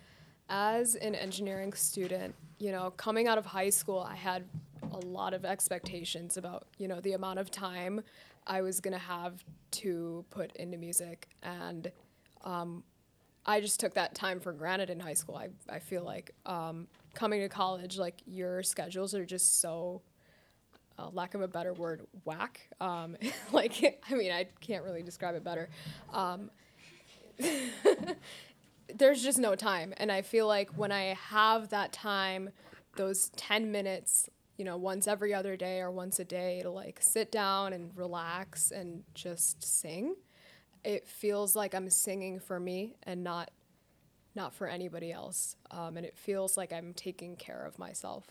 as 0.50 0.96
an 0.96 1.16
engineering 1.16 1.74
student, 1.74 2.36
you 2.60 2.72
know, 2.72 2.92
coming 2.92 3.28
out 3.28 3.38
of 3.38 3.46
high 3.46 3.70
school, 3.70 4.00
I 4.00 4.16
had 4.16 4.44
a 4.92 4.98
lot 4.98 5.34
of 5.34 5.46
expectations 5.46 6.38
about, 6.38 6.68
you 6.78 6.88
know, 6.88 7.00
the 7.02 7.14
amount 7.14 7.40
of 7.40 7.50
time 7.50 8.02
I 8.48 8.62
was 8.62 8.80
going 8.80 8.94
to 8.94 9.00
have 9.00 9.44
to 9.72 10.24
put 10.30 10.56
into 10.56 10.78
music. 10.78 11.28
And 11.42 11.92
um, 12.44 12.84
I 13.46 13.62
just 13.62 13.80
took 13.80 13.94
that 13.94 14.16
time 14.16 14.40
for 14.40 14.52
granted 14.52 14.90
in 14.90 15.00
high 15.00 15.14
school. 15.14 15.36
I, 15.36 15.50
I 15.70 15.80
feel 15.80 16.04
like 16.04 16.32
um, 16.46 16.88
coming 17.14 17.42
to 17.42 17.50
college, 17.50 17.98
like 17.98 18.22
your 18.26 18.64
schedules 18.64 19.14
are 19.14 19.26
just 19.26 19.62
so, 19.62 20.02
uh, 20.98 21.10
lack 21.14 21.36
of 21.36 21.42
a 21.42 21.48
better 21.48 21.74
word, 21.74 22.08
whack. 22.24 22.62
Um, 22.82 23.18
like, 23.52 24.02
I 24.10 24.16
mean, 24.16 24.32
I 24.32 24.48
can't 24.62 24.84
really 24.84 25.04
describe 25.04 25.36
it 25.36 25.44
better. 25.44 25.70
Um, 26.12 26.50
there's 28.96 29.22
just 29.22 29.38
no 29.38 29.56
time. 29.56 29.94
And 29.98 30.12
I 30.12 30.22
feel 30.22 30.48
like 30.48 30.72
when 30.72 30.92
I 30.92 31.16
have 31.30 31.70
that 31.70 31.94
time, 31.94 32.50
those 32.96 33.30
10 33.36 33.72
minutes, 33.72 34.30
you 34.58 34.66
know, 34.66 34.78
once 34.78 35.08
every 35.08 35.34
other 35.34 35.56
day 35.58 35.82
or 35.82 35.92
once 35.92 36.20
a 36.20 36.26
day 36.26 36.62
to 36.64 36.70
like 36.70 37.00
sit 37.02 37.32
down 37.32 37.74
and 37.74 37.92
relax 37.96 38.72
and 38.72 39.04
just 39.14 39.64
sing, 39.64 40.16
it 40.86 41.08
feels 41.08 41.56
like 41.56 41.74
I'm 41.74 41.90
singing 41.90 42.40
for 42.40 42.60
me 42.60 42.96
and 43.04 43.24
not 43.24 43.52
not 44.36 44.54
for 44.54 44.68
anybody 44.68 45.14
else. 45.14 45.56
Um, 45.72 45.96
and 45.96 46.06
it 46.06 46.18
feels 46.18 46.58
like 46.58 46.74
I'm 46.74 46.94
taking 46.94 47.38
care 47.38 47.66
of 47.66 47.80
myself. 47.80 48.26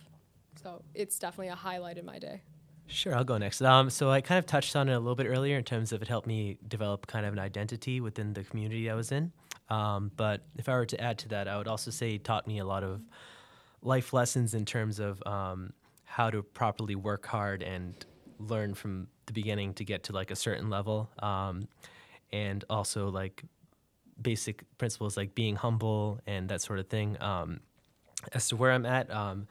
So 0.63 0.83
it's 0.95 1.19
definitely 1.19 1.49
a 1.49 1.55
highlight 1.55 1.97
in 1.97 2.05
my 2.05 2.19
day. 2.19 2.43
Sure, 2.87 3.17
I'll 3.17 3.25
go 3.25 3.39
next. 3.39 3.63
Um, 3.63 3.89
so 3.89 4.11
I 4.11 4.21
kind 4.21 4.39
of 4.39 4.45
touched 4.45 4.77
on 4.77 4.91
it 4.91 4.93
a 4.93 4.99
little 4.99 5.15
bit 5.15 5.27
earlier 5.27 5.57
in 5.57 5.65
terms 5.65 5.93
of 5.93 6.03
it 6.03 6.09
helped 6.09 6.27
me 6.27 6.59
develop 6.69 7.07
kind 7.07 7.25
of 7.25 7.33
an 7.33 7.39
identity 7.39 8.03
within 8.03 8.35
the 8.35 8.45
community 8.45 8.91
I 8.91 8.95
was 8.95 9.11
in. 9.13 9.33
Um, 9.71 10.13
but 10.17 10.43
if 10.59 10.69
I 10.69 10.75
were 10.75 10.85
to 10.85 11.01
add 11.01 11.17
to 11.21 11.29
that, 11.29 11.49
I 11.49 11.57
would 11.57 11.69
also 11.69 11.91
say 11.91 12.17
it 12.17 12.25
taught 12.25 12.47
me 12.47 12.59
a 12.59 12.65
lot 12.67 12.85
of 12.85 13.01
life 13.81 14.13
lessons 14.13 14.53
in 14.53 14.67
terms 14.67 14.99
of 14.99 15.23
um, 15.27 15.73
how 16.05 16.29
to 16.29 16.43
properly 16.43 16.95
work 16.95 17.25
hard 17.25 17.63
and 17.63 17.95
learn 18.39 18.75
from 18.75 19.09
the 19.25 19.33
beginning 19.33 19.73
to 19.75 19.85
get 19.85 20.03
to 20.05 20.13
like 20.13 20.31
a 20.31 20.37
certain 20.37 20.69
level. 20.69 21.11
And 22.35 22.65
also 22.69 23.09
like 23.09 23.45
basic 24.21 24.65
principles 24.79 25.17
like 25.17 25.35
being 25.35 25.57
humble 25.57 26.21
and 26.27 26.49
that 26.49 26.61
sort 26.61 26.79
of 26.79 26.89
thing. 26.89 27.17
Um, 27.21 27.61
as 28.33 28.49
to 28.49 28.57
where 28.57 28.73
I'm 28.73 28.87
at, 28.87 29.11
um, 29.11 29.47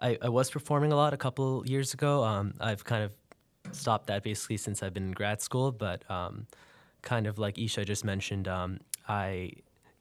I, 0.00 0.18
I 0.22 0.28
was 0.28 0.50
performing 0.50 0.92
a 0.92 0.96
lot 0.96 1.12
a 1.12 1.16
couple 1.16 1.66
years 1.66 1.94
ago. 1.94 2.24
Um, 2.24 2.54
I've 2.60 2.84
kind 2.84 3.02
of 3.04 3.12
stopped 3.72 4.06
that 4.06 4.22
basically 4.22 4.56
since 4.56 4.82
I've 4.82 4.94
been 4.94 5.08
in 5.08 5.12
grad 5.12 5.40
school, 5.40 5.72
but 5.72 6.08
um, 6.10 6.46
kind 7.02 7.26
of 7.26 7.38
like 7.38 7.58
Isha 7.58 7.84
just 7.84 8.04
mentioned, 8.04 8.48
um, 8.48 8.80
I 9.08 9.52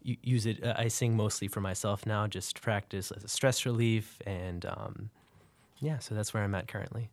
use 0.02 0.46
it. 0.46 0.64
I 0.66 0.88
sing 0.88 1.16
mostly 1.16 1.48
for 1.48 1.62
myself 1.62 2.06
now, 2.06 2.28
just 2.28 2.62
practice 2.62 3.12
as 3.12 3.24
a 3.24 3.28
stress 3.28 3.66
relief, 3.66 4.20
and 4.26 4.66
um, 4.66 5.10
yeah, 5.80 6.00
so 6.00 6.16
that's 6.16 6.34
where 6.34 6.44
I'm 6.44 6.56
at 6.56 6.68
currently. 6.68 7.10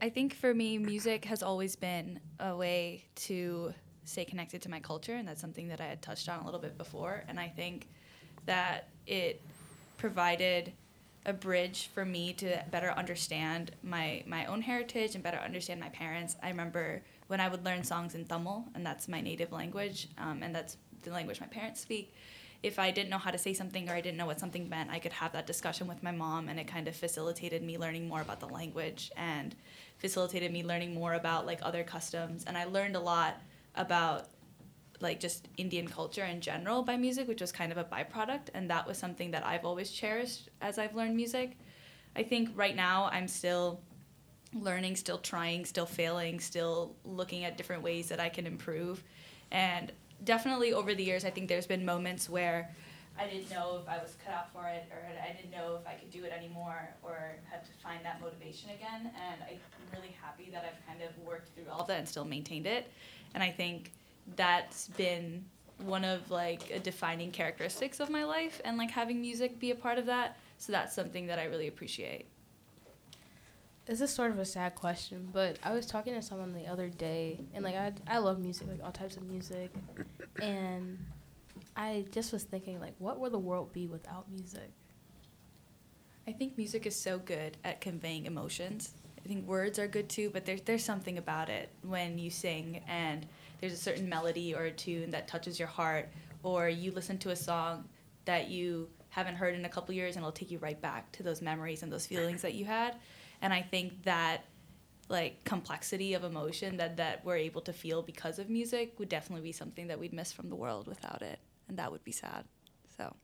I 0.00 0.10
think 0.10 0.34
for 0.34 0.52
me, 0.52 0.76
music 0.78 1.24
has 1.24 1.42
always 1.42 1.74
been 1.74 2.20
a 2.38 2.54
way 2.54 3.04
to 3.16 3.72
stay 4.04 4.24
connected 4.24 4.60
to 4.62 4.70
my 4.70 4.78
culture, 4.78 5.14
and 5.14 5.26
that's 5.26 5.40
something 5.40 5.68
that 5.68 5.80
I 5.80 5.86
had 5.86 6.02
touched 6.02 6.28
on 6.28 6.40
a 6.40 6.44
little 6.44 6.60
bit 6.60 6.76
before. 6.76 7.24
And 7.28 7.40
I 7.40 7.48
think 7.48 7.88
that 8.44 8.88
it 9.06 9.40
provided 9.96 10.72
a 11.24 11.32
bridge 11.32 11.88
for 11.92 12.04
me 12.04 12.32
to 12.34 12.62
better 12.70 12.90
understand 12.92 13.72
my 13.82 14.22
my 14.26 14.46
own 14.46 14.62
heritage 14.62 15.14
and 15.14 15.24
better 15.24 15.38
understand 15.38 15.80
my 15.80 15.88
parents. 15.88 16.36
I 16.42 16.50
remember 16.50 17.02
when 17.26 17.40
I 17.40 17.48
would 17.48 17.64
learn 17.64 17.82
songs 17.82 18.14
in 18.14 18.26
Tamil, 18.26 18.64
and 18.74 18.84
that's 18.84 19.08
my 19.08 19.20
native 19.20 19.50
language, 19.50 20.08
um, 20.18 20.42
and 20.42 20.54
that's 20.54 20.76
the 21.02 21.10
language 21.10 21.40
my 21.40 21.46
parents 21.46 21.80
speak. 21.80 22.14
If 22.62 22.78
I 22.78 22.90
didn't 22.90 23.10
know 23.10 23.18
how 23.18 23.30
to 23.30 23.38
say 23.38 23.54
something 23.54 23.88
or 23.88 23.92
I 23.92 24.00
didn't 24.00 24.16
know 24.16 24.26
what 24.26 24.40
something 24.40 24.68
meant, 24.68 24.90
I 24.90 24.98
could 24.98 25.12
have 25.12 25.32
that 25.32 25.46
discussion 25.46 25.86
with 25.86 26.02
my 26.02 26.12
mom, 26.12 26.48
and 26.48 26.58
it 26.58 26.66
kind 26.66 26.88
of 26.88 26.96
facilitated 26.96 27.62
me 27.62 27.78
learning 27.78 28.08
more 28.08 28.20
about 28.20 28.40
the 28.40 28.48
language 28.48 29.10
and 29.16 29.54
facilitated 29.98 30.52
me 30.52 30.62
learning 30.62 30.94
more 30.94 31.14
about 31.14 31.46
like 31.46 31.60
other 31.62 31.84
customs. 31.84 32.44
And 32.46 32.56
I 32.56 32.64
learned 32.64 32.96
a 32.96 33.00
lot 33.00 33.40
about 33.74 34.28
like 35.00 35.20
just 35.20 35.48
Indian 35.58 35.86
culture 35.86 36.24
in 36.24 36.40
general 36.40 36.82
by 36.82 36.96
music, 36.96 37.28
which 37.28 37.40
was 37.40 37.52
kind 37.52 37.70
of 37.70 37.78
a 37.78 37.84
byproduct, 37.84 38.48
and 38.54 38.70
that 38.70 38.86
was 38.86 38.98
something 38.98 39.30
that 39.30 39.44
I've 39.44 39.64
always 39.64 39.90
cherished 39.90 40.48
as 40.60 40.78
I've 40.78 40.94
learned 40.94 41.16
music. 41.16 41.56
I 42.16 42.22
think 42.22 42.50
right 42.54 42.74
now 42.74 43.10
I'm 43.12 43.28
still 43.28 43.80
learning, 44.54 44.96
still 44.96 45.18
trying, 45.18 45.64
still 45.66 45.86
failing, 45.86 46.40
still 46.40 46.94
looking 47.04 47.44
at 47.44 47.56
different 47.56 47.82
ways 47.82 48.08
that 48.08 48.20
I 48.20 48.30
can 48.30 48.46
improve. 48.46 49.02
And 49.50 49.92
definitely 50.24 50.72
over 50.72 50.94
the 50.94 51.02
years, 51.02 51.24
I 51.24 51.30
think 51.30 51.48
there's 51.48 51.66
been 51.66 51.84
moments 51.84 52.28
where 52.28 52.74
I 53.18 53.26
didn't 53.26 53.50
know 53.50 53.80
if 53.82 53.88
I 53.88 54.02
was 54.02 54.16
cut 54.24 54.34
out 54.34 54.52
for 54.52 54.68
it 54.68 54.86
or 54.90 54.98
I 55.22 55.32
didn't 55.32 55.50
know 55.50 55.78
if 55.80 55.86
I 55.86 55.94
could 55.94 56.10
do 56.10 56.24
it 56.24 56.32
anymore 56.32 56.90
or 57.02 57.36
had 57.50 57.64
to 57.64 57.70
find 57.82 58.04
that 58.04 58.20
motivation 58.20 58.70
again. 58.70 59.10
And 59.30 59.42
I'm 59.42 59.58
really 59.92 60.14
happy 60.20 60.50
that 60.52 60.64
I've 60.64 60.86
kind 60.86 61.00
of 61.02 61.16
worked 61.26 61.54
through 61.54 61.64
all 61.72 61.84
that 61.84 61.98
and 61.98 62.08
still 62.08 62.24
maintained 62.24 62.66
it. 62.66 62.90
And 63.34 63.42
I 63.42 63.50
think 63.50 63.92
that's 64.36 64.88
been 64.88 65.44
one 65.78 66.04
of 66.04 66.30
like 66.30 66.70
a 66.70 66.78
defining 66.78 67.30
characteristics 67.30 68.00
of 68.00 68.10
my 68.10 68.24
life 68.24 68.60
and 68.64 68.76
like 68.76 68.90
having 68.90 69.20
music 69.20 69.58
be 69.58 69.70
a 69.70 69.74
part 69.74 69.98
of 69.98 70.06
that. 70.06 70.36
So 70.58 70.72
that's 70.72 70.94
something 70.94 71.26
that 71.26 71.38
I 71.38 71.44
really 71.44 71.68
appreciate. 71.68 72.26
This 73.86 74.00
is 74.00 74.10
sort 74.10 74.32
of 74.32 74.40
a 74.40 74.44
sad 74.44 74.74
question, 74.74 75.28
but 75.32 75.60
I 75.62 75.72
was 75.72 75.86
talking 75.86 76.12
to 76.14 76.20
someone 76.20 76.52
the 76.52 76.66
other 76.66 76.88
day, 76.88 77.38
and 77.54 77.62
like 77.62 77.76
I, 77.76 77.92
I 78.08 78.18
love 78.18 78.40
music, 78.40 78.66
like 78.68 78.80
all 78.82 78.90
types 78.90 79.16
of 79.16 79.22
music, 79.22 79.72
and 80.42 80.98
I 81.76 82.04
just 82.10 82.32
was 82.32 82.42
thinking, 82.42 82.80
like, 82.80 82.94
what 82.98 83.20
would 83.20 83.30
the 83.30 83.38
world 83.38 83.72
be 83.72 83.86
without 83.86 84.28
music? 84.28 84.72
I 86.26 86.32
think 86.32 86.58
music 86.58 86.84
is 86.84 86.96
so 86.96 87.20
good 87.20 87.58
at 87.62 87.80
conveying 87.80 88.26
emotions. 88.26 88.92
I 89.24 89.28
think 89.28 89.46
words 89.46 89.78
are 89.78 89.86
good 89.86 90.08
too, 90.08 90.30
but 90.30 90.44
there's 90.44 90.62
there's 90.62 90.84
something 90.84 91.18
about 91.18 91.48
it 91.48 91.68
when 91.82 92.18
you 92.18 92.28
sing 92.28 92.82
and 92.88 93.24
there's 93.60 93.72
a 93.72 93.76
certain 93.76 94.08
melody 94.08 94.52
or 94.52 94.64
a 94.64 94.72
tune 94.72 95.12
that 95.12 95.28
touches 95.28 95.60
your 95.60 95.68
heart, 95.68 96.08
or 96.42 96.68
you 96.68 96.90
listen 96.90 97.18
to 97.18 97.30
a 97.30 97.36
song 97.36 97.84
that 98.24 98.48
you 98.48 98.88
haven't 99.10 99.36
heard 99.36 99.54
in 99.54 99.64
a 99.64 99.68
couple 99.68 99.94
years 99.94 100.16
and 100.16 100.24
it'll 100.24 100.32
take 100.32 100.50
you 100.50 100.58
right 100.58 100.80
back 100.82 101.10
to 101.12 101.22
those 101.22 101.40
memories 101.40 101.84
and 101.84 101.92
those 101.92 102.04
feelings 102.04 102.42
that 102.42 102.54
you 102.54 102.64
had 102.64 102.96
and 103.42 103.52
i 103.52 103.62
think 103.62 104.02
that 104.04 104.44
like 105.08 105.44
complexity 105.44 106.14
of 106.14 106.24
emotion 106.24 106.76
that 106.76 106.96
that 106.96 107.24
we're 107.24 107.36
able 107.36 107.60
to 107.60 107.72
feel 107.72 108.02
because 108.02 108.38
of 108.38 108.48
music 108.50 108.98
would 108.98 109.08
definitely 109.08 109.42
be 109.42 109.52
something 109.52 109.86
that 109.86 109.98
we'd 109.98 110.12
miss 110.12 110.32
from 110.32 110.48
the 110.48 110.56
world 110.56 110.86
without 110.88 111.22
it 111.22 111.38
and 111.68 111.78
that 111.78 111.90
would 111.92 112.02
be 112.04 112.12
sad 112.12 112.44
so 112.96 113.14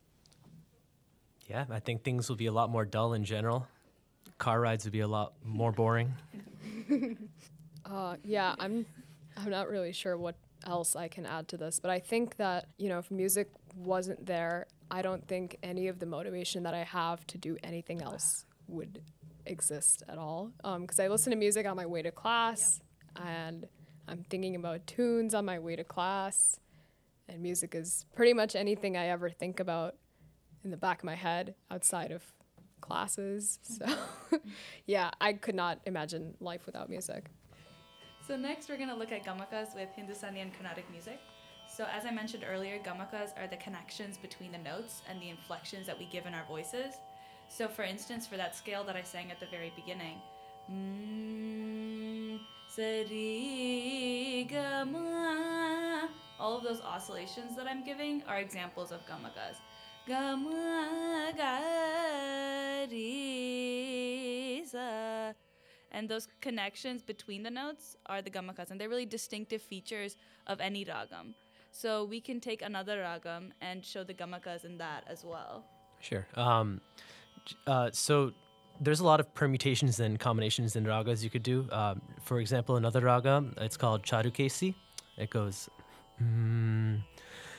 Yeah, 1.49 1.65
I 1.71 1.81
think 1.81 2.05
things 2.05 2.29
will 2.29 2.37
be 2.37 2.47
a 2.47 2.53
lot 2.53 2.71
more 2.71 2.85
dull 2.85 3.15
in 3.15 3.25
general. 3.25 3.67
Car 4.39 4.61
rides 4.61 4.85
would 4.85 4.93
be 4.93 5.01
a 5.01 5.09
lot 5.09 5.35
more 5.45 5.73
boring. 5.73 6.15
Uh, 7.85 8.15
yeah, 8.23 8.55
I'm 8.61 8.87
I'm 9.37 9.51
not 9.51 9.69
really 9.69 9.93
sure 9.93 10.17
what 10.17 10.37
else 10.65 10.95
I 10.95 11.09
can 11.09 11.27
add 11.27 11.49
to 11.49 11.57
this, 11.57 11.81
but 11.81 11.91
I 11.91 11.99
think 11.99 12.37
that, 12.37 12.67
you 12.79 12.89
know, 12.89 12.99
if 12.99 13.11
music 13.11 13.49
wasn't 13.75 14.25
there, 14.25 14.67
I 14.91 15.03
don't 15.03 15.27
think 15.27 15.57
any 15.63 15.89
of 15.89 15.99
the 15.99 16.07
motivation 16.07 16.63
that 16.63 16.75
I 16.75 16.85
have 16.85 17.27
to 17.29 17.39
do 17.39 17.57
anything 17.65 18.01
else 18.03 18.45
would 18.69 19.03
exist 19.47 20.03
at 20.09 20.19
all. 20.19 20.53
Um, 20.65 20.83
because 20.83 21.01
I 21.01 21.09
listen 21.09 21.31
to 21.31 21.37
music 21.37 21.67
on 21.67 21.77
my 21.77 21.87
way 21.87 22.03
to 22.03 22.11
class, 22.11 22.81
and 23.17 23.67
I'm 24.09 24.25
thinking 24.25 24.57
about 24.57 24.87
tunes 24.87 25.35
on 25.35 25.45
my 25.45 25.59
way 25.59 25.77
to 25.77 25.85
class, 25.85 26.59
and 27.29 27.41
music 27.43 27.75
is 27.75 28.07
pretty 28.15 28.33
much 28.33 28.55
anything 28.55 28.97
I 28.97 29.09
ever 29.09 29.31
think 29.31 29.61
about 29.61 29.97
in 30.65 30.71
the 30.71 30.77
back 30.77 31.01
of 31.01 31.05
my 31.05 31.15
head 31.15 31.55
outside 31.71 32.13
of 32.13 32.23
classes. 32.81 33.59
So, 33.79 33.87
yeah, 34.87 35.11
I 35.21 35.33
could 35.35 35.55
not 35.55 35.81
imagine 35.87 36.35
life 36.41 36.67
without 36.67 36.91
music. 36.91 37.31
So 38.27 38.37
next 38.37 38.69
we're 38.69 38.79
gonna 38.79 38.97
look 38.97 39.13
at 39.13 39.25
gamakas 39.25 39.75
with 39.75 39.89
Hindustani 39.97 40.41
and 40.41 40.53
Carnatic 40.55 40.89
music. 40.91 41.19
So 41.69 41.87
as 41.93 42.05
I 42.05 42.11
mentioned 42.11 42.45
earlier, 42.49 42.79
gamakas 42.79 43.31
are 43.37 43.49
the 43.49 43.57
connections 43.57 44.17
between 44.19 44.53
the 44.53 44.59
notes 44.59 45.03
and 45.09 45.21
the 45.21 45.31
inflections 45.31 45.87
that 45.87 45.99
we 45.99 46.07
give 46.07 46.27
in 46.27 46.35
our 46.35 46.45
voices. 46.47 46.95
So 47.53 47.69
for 47.69 47.83
instance, 47.83 48.27
for 48.27 48.39
that 48.39 48.57
scale 48.57 48.83
that 48.85 48.97
I 48.97 49.03
sang 49.03 49.31
at 49.31 49.39
the 49.39 49.45
very 49.47 49.71
beginning, 49.77 50.17
mm, 50.73 52.41
all 56.41 56.57
of 56.57 56.65
those 56.65 56.81
oscillations 56.81 57.55
that 57.57 57.67
I'm 57.69 57.85
giving 57.85 58.23
are 58.27 58.39
examples 58.39 58.91
of 58.91 59.01
gamakas. 59.07 59.57
Gama, 60.09 61.35
ga, 61.37 62.87
ri, 62.91 64.65
sa. 64.67 65.33
And 65.91 66.09
those 66.09 66.29
connections 66.41 67.03
between 67.03 67.43
the 67.43 67.51
notes 67.51 67.99
are 68.07 68.23
the 68.23 68.31
gamakas, 68.31 68.71
and 68.71 68.81
they're 68.81 68.89
really 68.89 69.05
distinctive 69.05 69.61
features 69.61 70.17
of 70.47 70.59
any 70.63 70.87
ragam. 70.87 71.35
So 71.71 72.05
we 72.05 72.23
can 72.23 72.41
take 72.41 72.63
another 72.63 73.03
ragam 73.03 73.53
and 73.61 73.85
show 73.85 74.05
the 74.05 74.15
gamakas 74.15 74.65
in 74.65 74.79
that 74.79 75.05
as 75.07 75.23
well. 75.23 75.67
Sure. 76.01 76.27
Um, 76.35 76.81
uh, 77.67 77.91
so 77.93 78.33
there's 78.81 79.01
a 79.01 79.05
lot 79.05 79.21
of 79.21 79.33
permutations 79.35 80.01
and 80.01 80.19
combinations 80.19 80.77
in 80.77 80.85
ragas 80.85 81.23
you 81.23 81.31
could 81.31 81.43
do. 81.43 81.69
Um, 81.71 82.03
for 82.21 82.41
example, 82.41 82.77
another 82.77 83.01
raga, 83.01 83.45
it's 83.59 83.77
called 83.77 84.03
Charukesi. 84.03 84.75
It 85.17 85.31
goes. 85.31 85.69
Mm, 86.21 87.03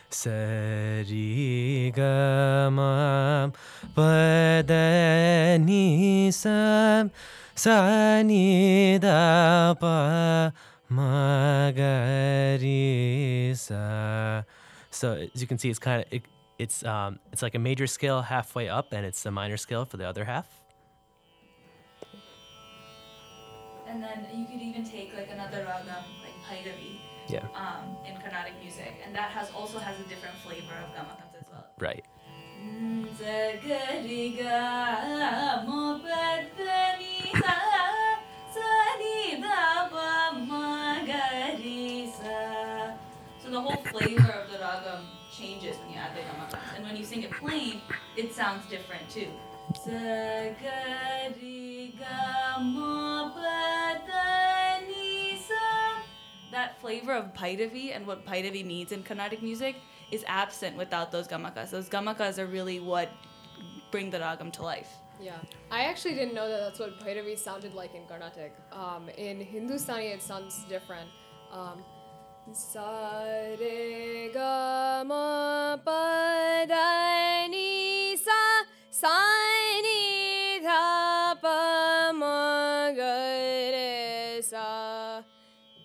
Sari 0.10 1.92
ga 1.96 2.70
ma 2.70 3.50
pa 3.96 4.62
da 4.62 5.58
ni 5.58 6.30
sa 6.32 7.04
sa 7.56 8.22
ni 8.22 8.98
da 9.00 9.74
pa 9.74 10.52
ma 10.90 11.72
ga 11.72 12.58
ri 12.62 13.54
sa. 13.56 14.44
So 14.92 15.14
as 15.34 15.42
you 15.42 15.48
can 15.48 15.58
see, 15.58 15.70
it's 15.70 15.80
kind 15.80 16.02
of 16.06 16.14
it, 16.14 16.24
it's 16.64 16.84
um 16.86 17.20
it's 17.32 17.42
like 17.42 17.56
a 17.56 17.60
major 17.60 17.88
scale 17.88 18.22
halfway 18.22 18.68
up, 18.70 18.94
and 18.94 19.06
it's 19.06 19.26
a 19.26 19.32
minor 19.32 19.58
scale 19.58 19.86
for 19.86 19.98
the 19.98 20.08
other 20.08 20.26
half. 20.26 20.48
And 23.88 24.02
then 24.02 24.26
you 24.34 24.46
could 24.46 24.62
even 24.62 24.84
take 24.84 25.14
like 25.16 25.30
another 25.32 25.60
ragam, 25.70 26.04
like 26.26 26.38
Bhairavi, 26.48 26.94
Yeah. 27.28 27.46
um, 27.54 27.96
in 28.08 28.16
Carnatic 28.22 28.54
music, 28.64 28.94
and 29.06 29.14
that 29.16 29.30
has 29.38 29.52
also 29.52 29.78
has 29.78 30.00
a 30.00 30.04
different 30.10 30.36
flavor 30.46 30.74
of 30.84 30.90
gamakams 30.96 31.36
as 31.40 31.48
well. 31.52 31.66
Right. 31.78 32.06
So 43.44 43.50
the 43.50 43.60
whole 43.60 43.84
flavor 43.92 44.23
sing 47.14 47.24
it 47.24 47.32
plain, 47.32 47.82
it 48.18 48.34
sounds 48.34 48.66
different 48.68 49.08
too. 49.10 49.28
That 56.52 56.80
flavor 56.82 57.14
of 57.14 57.34
Bhairavi 57.34 57.96
and 57.96 58.06
what 58.06 58.26
Bhairavi 58.26 58.66
means 58.66 58.92
in 58.92 59.04
Carnatic 59.04 59.42
music 59.42 59.76
is 60.12 60.24
absent 60.28 60.78
without 60.78 61.12
those 61.12 61.28
gamakas. 61.28 61.72
Those 61.72 61.90
gamakas 61.90 62.38
are 62.38 62.46
really 62.46 62.80
what 62.80 63.10
bring 63.92 64.10
the 64.10 64.20
ragam 64.20 64.52
to 64.54 64.64
life. 64.64 64.90
Yeah, 65.22 65.38
I 65.72 65.84
actually 65.84 66.16
didn't 66.16 66.34
know 66.34 66.50
that 66.50 66.60
that's 66.60 66.80
what 66.80 67.00
Bhairavi 67.00 67.38
sounded 67.38 67.74
like 67.74 67.96
in 67.96 68.06
Carnatic. 68.08 68.54
Um, 68.72 69.10
in 69.18 69.40
Hindustani, 69.40 70.08
it 70.08 70.22
sounds 70.22 70.64
different. 70.68 71.10
Um, 71.52 71.84
sa 72.52 73.24
dha 73.56 75.04
pa. 81.42 81.74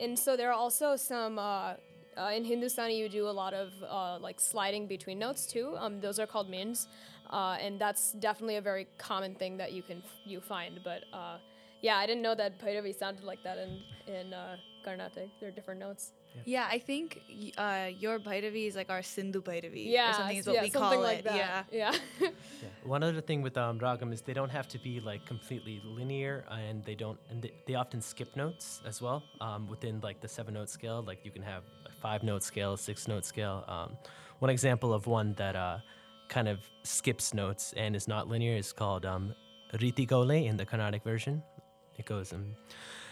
And 0.01 0.19
so 0.19 0.37
there 0.37 0.49
are 0.49 0.55
also 0.55 0.97
some. 0.97 1.39
Uh, 1.39 1.75
uh, 2.17 2.33
in 2.35 2.45
Hindustani, 2.45 2.99
you 2.99 3.09
do 3.09 3.29
a 3.29 3.31
lot 3.31 3.55
of 3.55 3.73
uh, 3.89 4.19
like 4.19 4.41
sliding 4.41 4.89
between 4.89 5.19
notes 5.19 5.47
too. 5.47 5.77
Um, 5.79 6.01
those 6.01 6.19
are 6.19 6.27
called 6.27 6.51
meends, 6.51 6.89
uh, 7.31 7.57
and 7.61 7.81
that's 7.81 8.13
definitely 8.13 8.57
a 8.57 8.61
very 8.61 8.89
common 8.99 9.37
thing 9.37 9.57
that 9.59 9.73
you 9.73 9.83
can 9.83 10.03
you 10.25 10.41
find. 10.41 10.81
But 10.83 11.05
uh, 11.13 11.39
yeah, 11.81 11.97
I 11.97 12.07
didn't 12.07 12.23
know 12.23 12.35
that 12.35 12.59
Bhairavi 12.59 12.99
sounded 12.99 13.23
like 13.23 13.45
that 13.45 13.59
in 13.59 13.83
in 14.13 14.35
uh, 14.35 14.57
Carnatic. 14.85 15.29
They're 15.41 15.53
different 15.53 15.79
notes. 15.79 16.13
Yeah, 16.45 16.67
I 16.71 16.79
think 16.79 17.23
uh, 17.57 17.89
your 17.99 18.19
Bhairavi 18.19 18.67
is 18.67 18.77
like 18.77 18.91
our 18.91 19.03
Sindhu 19.03 19.43
Bhairavi. 19.43 19.87
Yeah, 19.87 20.11
or 20.11 20.15
something 20.15 20.37
is 20.37 20.47
what 20.47 20.57
yeah, 20.57 20.63
we 20.63 20.71
call 20.71 21.01
like 21.01 21.19
it. 21.21 21.25
that. 21.25 21.67
Yeah. 21.71 21.93
Yeah. 22.21 22.31
Yeah. 22.63 22.69
One 22.83 23.05
other 23.05 23.21
thing 23.21 23.43
with 23.43 23.57
um, 23.57 23.79
ragam 23.79 24.13
is 24.13 24.21
they 24.21 24.33
don't 24.33 24.51
have 24.51 24.67
to 24.69 24.79
be 24.79 24.99
like 24.99 25.25
completely 25.27 25.81
linear, 25.85 26.45
and 26.51 26.85
they 26.85 26.97
don't, 26.97 27.19
and 27.31 27.41
they, 27.43 27.53
they 27.67 27.75
often 27.77 28.01
skip 28.01 28.35
notes 28.35 28.81
as 28.85 29.01
well 29.01 29.23
um, 29.41 29.69
within 29.69 30.01
like 30.01 30.21
the 30.21 30.27
seven 30.29 30.55
note 30.55 30.69
scale. 30.69 31.05
Like 31.07 31.25
you 31.25 31.31
can 31.31 31.43
have 31.43 31.63
a 31.87 31.93
five 31.93 32.23
note 32.25 32.43
scale, 32.43 32.77
six 32.77 33.07
note 33.07 33.25
scale. 33.25 33.65
Um, 33.69 33.97
one 34.41 34.51
example 34.51 34.93
of 34.93 35.07
one 35.07 35.35
that 35.35 35.55
uh, 35.55 35.79
kind 36.29 36.49
of 36.49 36.59
skips 36.83 37.35
notes 37.35 37.75
and 37.77 37.95
is 37.95 38.09
not 38.09 38.29
linear 38.29 38.57
is 38.57 38.73
called 38.73 39.05
um, 39.07 39.35
Ritigowla 39.75 40.45
in 40.47 40.57
the 40.57 40.65
Carnatic 40.65 41.03
version. 41.05 41.43
It 41.97 42.07
goes 42.07 42.33
um, 42.33 42.55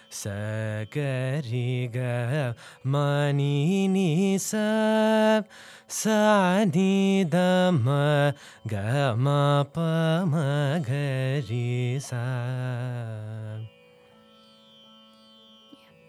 sa 0.09 0.85
ga 0.91 1.43
ri 1.43 1.89
ga 1.93 2.55
ma 2.85 3.33
ni 3.33 4.39
sa 4.39 5.43
sa 5.87 6.65
ni 6.65 7.25
da 7.25 7.71
ma 7.71 8.33
ga 8.67 9.15
ma 9.15 9.65
pa 9.65 10.25
ma 10.25 10.79
ga 10.79 11.43
ri 11.49 11.99
sa. 11.99 12.23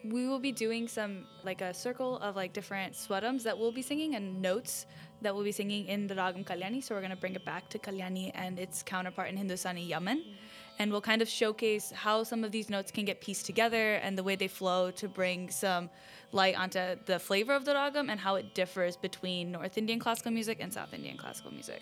We 0.08 0.28
will 0.28 0.40
be 0.40 0.54
doing 0.54 0.88
some 0.88 1.28
like 1.44 1.60
a 1.60 1.74
circle 1.74 2.18
of 2.20 2.36
like 2.36 2.54
different 2.54 2.94
swarams 2.94 3.44
that 3.44 3.58
we'll 3.58 3.74
be 3.74 3.82
singing 3.82 4.16
and 4.16 4.42
notes 4.42 4.86
that 5.22 5.36
we'll 5.36 5.44
be 5.44 5.52
singing 5.52 5.88
in 5.88 6.08
the 6.08 6.16
Ragam 6.16 6.46
Kalyani. 6.46 6.82
So 6.82 6.96
we're 6.96 7.02
gonna 7.02 7.18
bring 7.18 7.36
it 7.36 7.44
back 7.44 7.68
to 7.70 7.80
Kalyani 7.80 8.32
and 8.36 8.58
its 8.58 8.84
counterpart 8.84 9.30
in 9.30 9.38
Hindustani 9.38 9.84
Yaman. 9.84 10.24
And 10.80 10.92
we'll 10.92 11.02
kind 11.02 11.22
of 11.22 11.30
showcase 11.30 11.92
how 11.92 12.24
some 12.24 12.44
of 12.44 12.52
these 12.52 12.70
notes 12.70 12.92
can 12.92 13.06
get 13.06 13.20
pieced 13.20 13.46
together 13.46 13.96
and 13.96 14.18
the 14.18 14.24
way 14.24 14.36
they 14.36 14.48
flow 14.48 14.92
to 14.92 15.08
bring 15.08 15.50
some 15.50 15.90
light 16.32 16.58
onto 16.58 16.80
the 17.06 17.20
flavor 17.20 17.54
of 17.54 17.66
the 17.66 17.74
ragam 17.74 18.12
and 18.12 18.20
how 18.20 18.36
it 18.36 18.54
differs 18.54 18.96
between 18.96 19.52
North 19.52 19.78
Indian 19.78 20.00
classical 20.00 20.32
music 20.32 20.58
and 20.62 20.72
South 20.72 20.94
Indian 20.94 21.18
classical 21.18 21.52
music. 21.52 21.82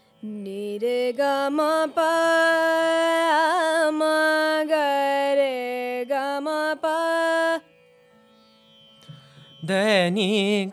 निरे 0.23 1.13
गरे 4.71 6.05
ग 6.09 6.13
प 6.83 6.85
धनि 9.65 10.69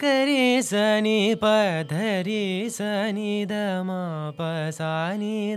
सनि 0.65 1.35
प 1.43 1.47
धरि 1.91 2.69
सनि 2.73 3.47
दम 3.49 3.89
प 4.41 4.51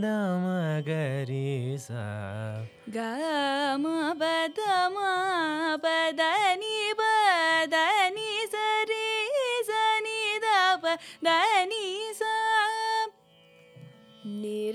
दम 0.06 0.46
गरि 0.88 1.78
स 1.82 1.92
गम 2.96 3.84
धनि 6.22 6.94
प 7.00 7.10
धनि 7.76 8.32
सरि 8.56 9.10
सनि 9.72 10.40
दप 10.46 10.88
दनि 11.24 12.01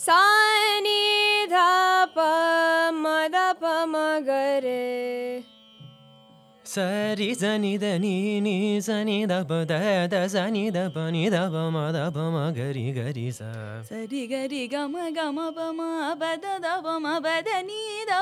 शानि 0.06 1.02
ध 1.52 1.54
मदप 3.04 3.64
Magare 3.88 5.53
Sa 6.74 7.14
ri 7.14 7.30
sa 7.38 7.54
ni 7.54 7.78
da 7.78 7.98
ni 8.02 8.40
ni 8.42 8.82
sa 8.82 9.04
ni 9.06 9.26
da 9.30 9.44
pa 9.46 9.62
da 9.62 10.08
da 10.10 10.26
sa 10.26 10.50
ni 10.50 10.72
da 10.74 10.90
pa 10.90 11.06
ni 11.14 11.30
da 11.30 11.46
pa 11.46 11.70
ma 11.70 11.92
da 11.94 12.10
pa 12.10 12.24
ma 12.34 12.50
ga 12.50 12.66
ri 12.74 12.90
ga 12.96 13.14
ri 13.14 13.30
sa. 13.30 13.78
Sa 13.90 14.02
ri 14.10 14.26
ga 14.26 14.42
ri 14.50 14.66
ga 14.66 14.82
ma 14.90 15.06
ga 15.14 15.30
ma 15.30 15.54
ba 15.54 15.70
ma 15.70 16.18
ba 16.18 16.34
da 16.34 16.58
da 16.58 16.82
ba 16.82 16.98
ma 16.98 17.14
ba 17.22 17.34
da 17.46 17.62
ni 17.62 18.02
da 18.10 18.14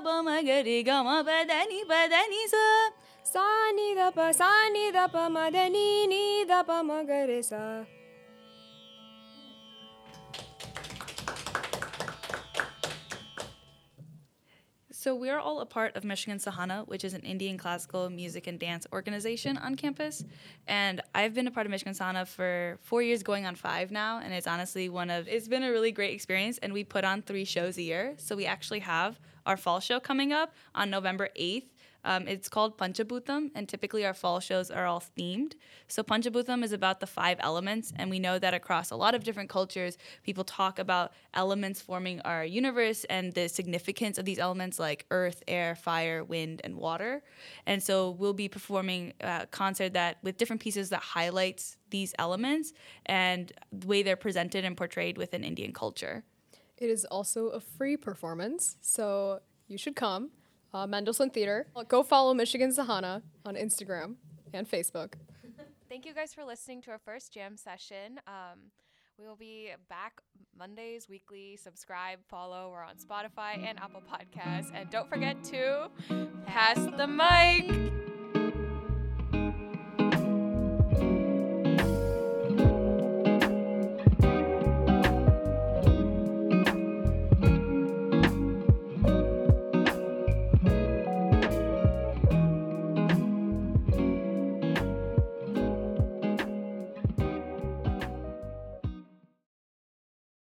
ba 0.00 0.22
ma 0.22 0.42
ga 0.42 1.02
ma 1.02 1.22
ba 1.22 1.38
da 1.46 1.48
pa. 1.48 2.18
Sa 2.50 2.90
sa 3.24 3.70
ni 3.74 3.94
da 3.94 4.10
pa 4.10 4.32
sa 4.32 4.68
ni 4.72 4.90
da 4.92 5.08
pa 5.08 5.28
ma 5.28 5.50
da 5.50 5.68
ni 5.68 6.06
ni 6.06 6.12
da 6.12 6.12
pa 6.12 6.12
ma 6.12 6.12
ni 6.12 6.44
da 6.44 6.62
pa 6.62 6.82
ma 6.82 7.02
ga 7.02 7.24
re 7.26 7.42
sa. 7.42 7.42
Sa 7.42 7.42
ri 7.42 7.42
sa 7.42 7.42
sa 7.42 7.42
ni 7.42 7.44
da 7.44 7.44
ni 7.46 7.46
sa 7.46 7.48
ni 7.48 7.48
ni 7.48 7.48
da 7.48 7.48
pa 7.48 7.62
da 7.62 7.94
ni 7.94 8.03
So 15.04 15.14
we're 15.14 15.38
all 15.38 15.60
a 15.60 15.66
part 15.66 15.96
of 15.96 16.04
Michigan 16.04 16.38
Sahana, 16.38 16.88
which 16.88 17.04
is 17.04 17.12
an 17.12 17.20
Indian 17.20 17.58
classical 17.58 18.08
music 18.08 18.46
and 18.46 18.58
dance 18.58 18.86
organization 18.90 19.58
on 19.58 19.74
campus. 19.74 20.24
And 20.66 21.02
I've 21.14 21.34
been 21.34 21.46
a 21.46 21.50
part 21.50 21.66
of 21.66 21.70
Michigan 21.70 21.92
Sahana 21.92 22.26
for 22.26 22.78
four 22.80 23.02
years, 23.02 23.22
going 23.22 23.44
on 23.44 23.54
five 23.54 23.90
now. 23.90 24.20
And 24.20 24.32
it's 24.32 24.46
honestly 24.46 24.88
one 24.88 25.10
of, 25.10 25.28
it's 25.28 25.46
been 25.46 25.62
a 25.62 25.70
really 25.70 25.92
great 25.92 26.14
experience. 26.14 26.56
And 26.56 26.72
we 26.72 26.84
put 26.84 27.04
on 27.04 27.20
three 27.20 27.44
shows 27.44 27.76
a 27.76 27.82
year. 27.82 28.14
So 28.16 28.34
we 28.34 28.46
actually 28.46 28.78
have 28.78 29.20
our 29.44 29.58
fall 29.58 29.78
show 29.78 30.00
coming 30.00 30.32
up 30.32 30.54
on 30.74 30.88
November 30.88 31.28
8th. 31.38 31.64
Um, 32.04 32.28
it's 32.28 32.48
called 32.48 32.76
Panchabhutam, 32.78 33.50
and 33.54 33.68
typically 33.68 34.04
our 34.04 34.14
fall 34.14 34.40
shows 34.40 34.70
are 34.70 34.86
all 34.86 35.02
themed. 35.16 35.54
So 35.88 36.02
Panchabhutam 36.02 36.62
is 36.62 36.72
about 36.72 37.00
the 37.00 37.06
five 37.06 37.38
elements, 37.40 37.92
and 37.96 38.10
we 38.10 38.18
know 38.18 38.38
that 38.38 38.54
across 38.54 38.90
a 38.90 38.96
lot 38.96 39.14
of 39.14 39.24
different 39.24 39.48
cultures, 39.48 39.96
people 40.22 40.44
talk 40.44 40.78
about 40.78 41.12
elements 41.32 41.80
forming 41.80 42.20
our 42.20 42.44
universe 42.44 43.04
and 43.04 43.32
the 43.32 43.48
significance 43.48 44.18
of 44.18 44.24
these 44.24 44.38
elements 44.38 44.78
like 44.78 45.06
earth, 45.10 45.42
air, 45.48 45.74
fire, 45.74 46.22
wind, 46.22 46.60
and 46.64 46.76
water. 46.76 47.22
And 47.66 47.82
so 47.82 48.10
we'll 48.10 48.34
be 48.34 48.48
performing 48.48 49.14
a 49.20 49.46
concert 49.50 49.94
that 49.94 50.18
with 50.22 50.36
different 50.36 50.60
pieces 50.60 50.90
that 50.90 51.00
highlights 51.00 51.76
these 51.90 52.14
elements 52.18 52.72
and 53.06 53.52
the 53.72 53.86
way 53.86 54.02
they're 54.02 54.16
presented 54.16 54.64
and 54.64 54.76
portrayed 54.76 55.16
within 55.16 55.44
Indian 55.44 55.72
culture. 55.72 56.24
It 56.76 56.90
is 56.90 57.04
also 57.04 57.48
a 57.48 57.60
free 57.60 57.96
performance, 57.96 58.76
so 58.80 59.40
you 59.68 59.78
should 59.78 59.96
come. 59.96 60.30
Uh, 60.74 60.88
Mendelssohn 60.88 61.30
Theater. 61.30 61.68
Go 61.86 62.02
follow 62.02 62.34
Michigan 62.34 62.70
Sahana 62.70 63.22
on 63.46 63.54
Instagram 63.54 64.16
and 64.52 64.68
Facebook. 64.68 65.14
Thank 65.88 66.04
you 66.04 66.12
guys 66.12 66.34
for 66.34 66.44
listening 66.44 66.82
to 66.82 66.90
our 66.90 66.98
first 66.98 67.32
jam 67.32 67.56
session. 67.56 68.18
Um, 68.26 68.72
we 69.16 69.26
will 69.28 69.36
be 69.36 69.70
back 69.88 70.20
Mondays 70.58 71.08
weekly. 71.08 71.56
Subscribe, 71.56 72.18
follow. 72.28 72.70
We're 72.72 72.82
on 72.82 72.96
Spotify 72.96 73.64
and 73.64 73.78
Apple 73.78 74.02
Podcasts. 74.02 74.72
And 74.74 74.90
don't 74.90 75.08
forget 75.08 75.42
to 75.44 75.90
pass 76.46 76.78
the 76.96 77.06
mic. 77.06 77.93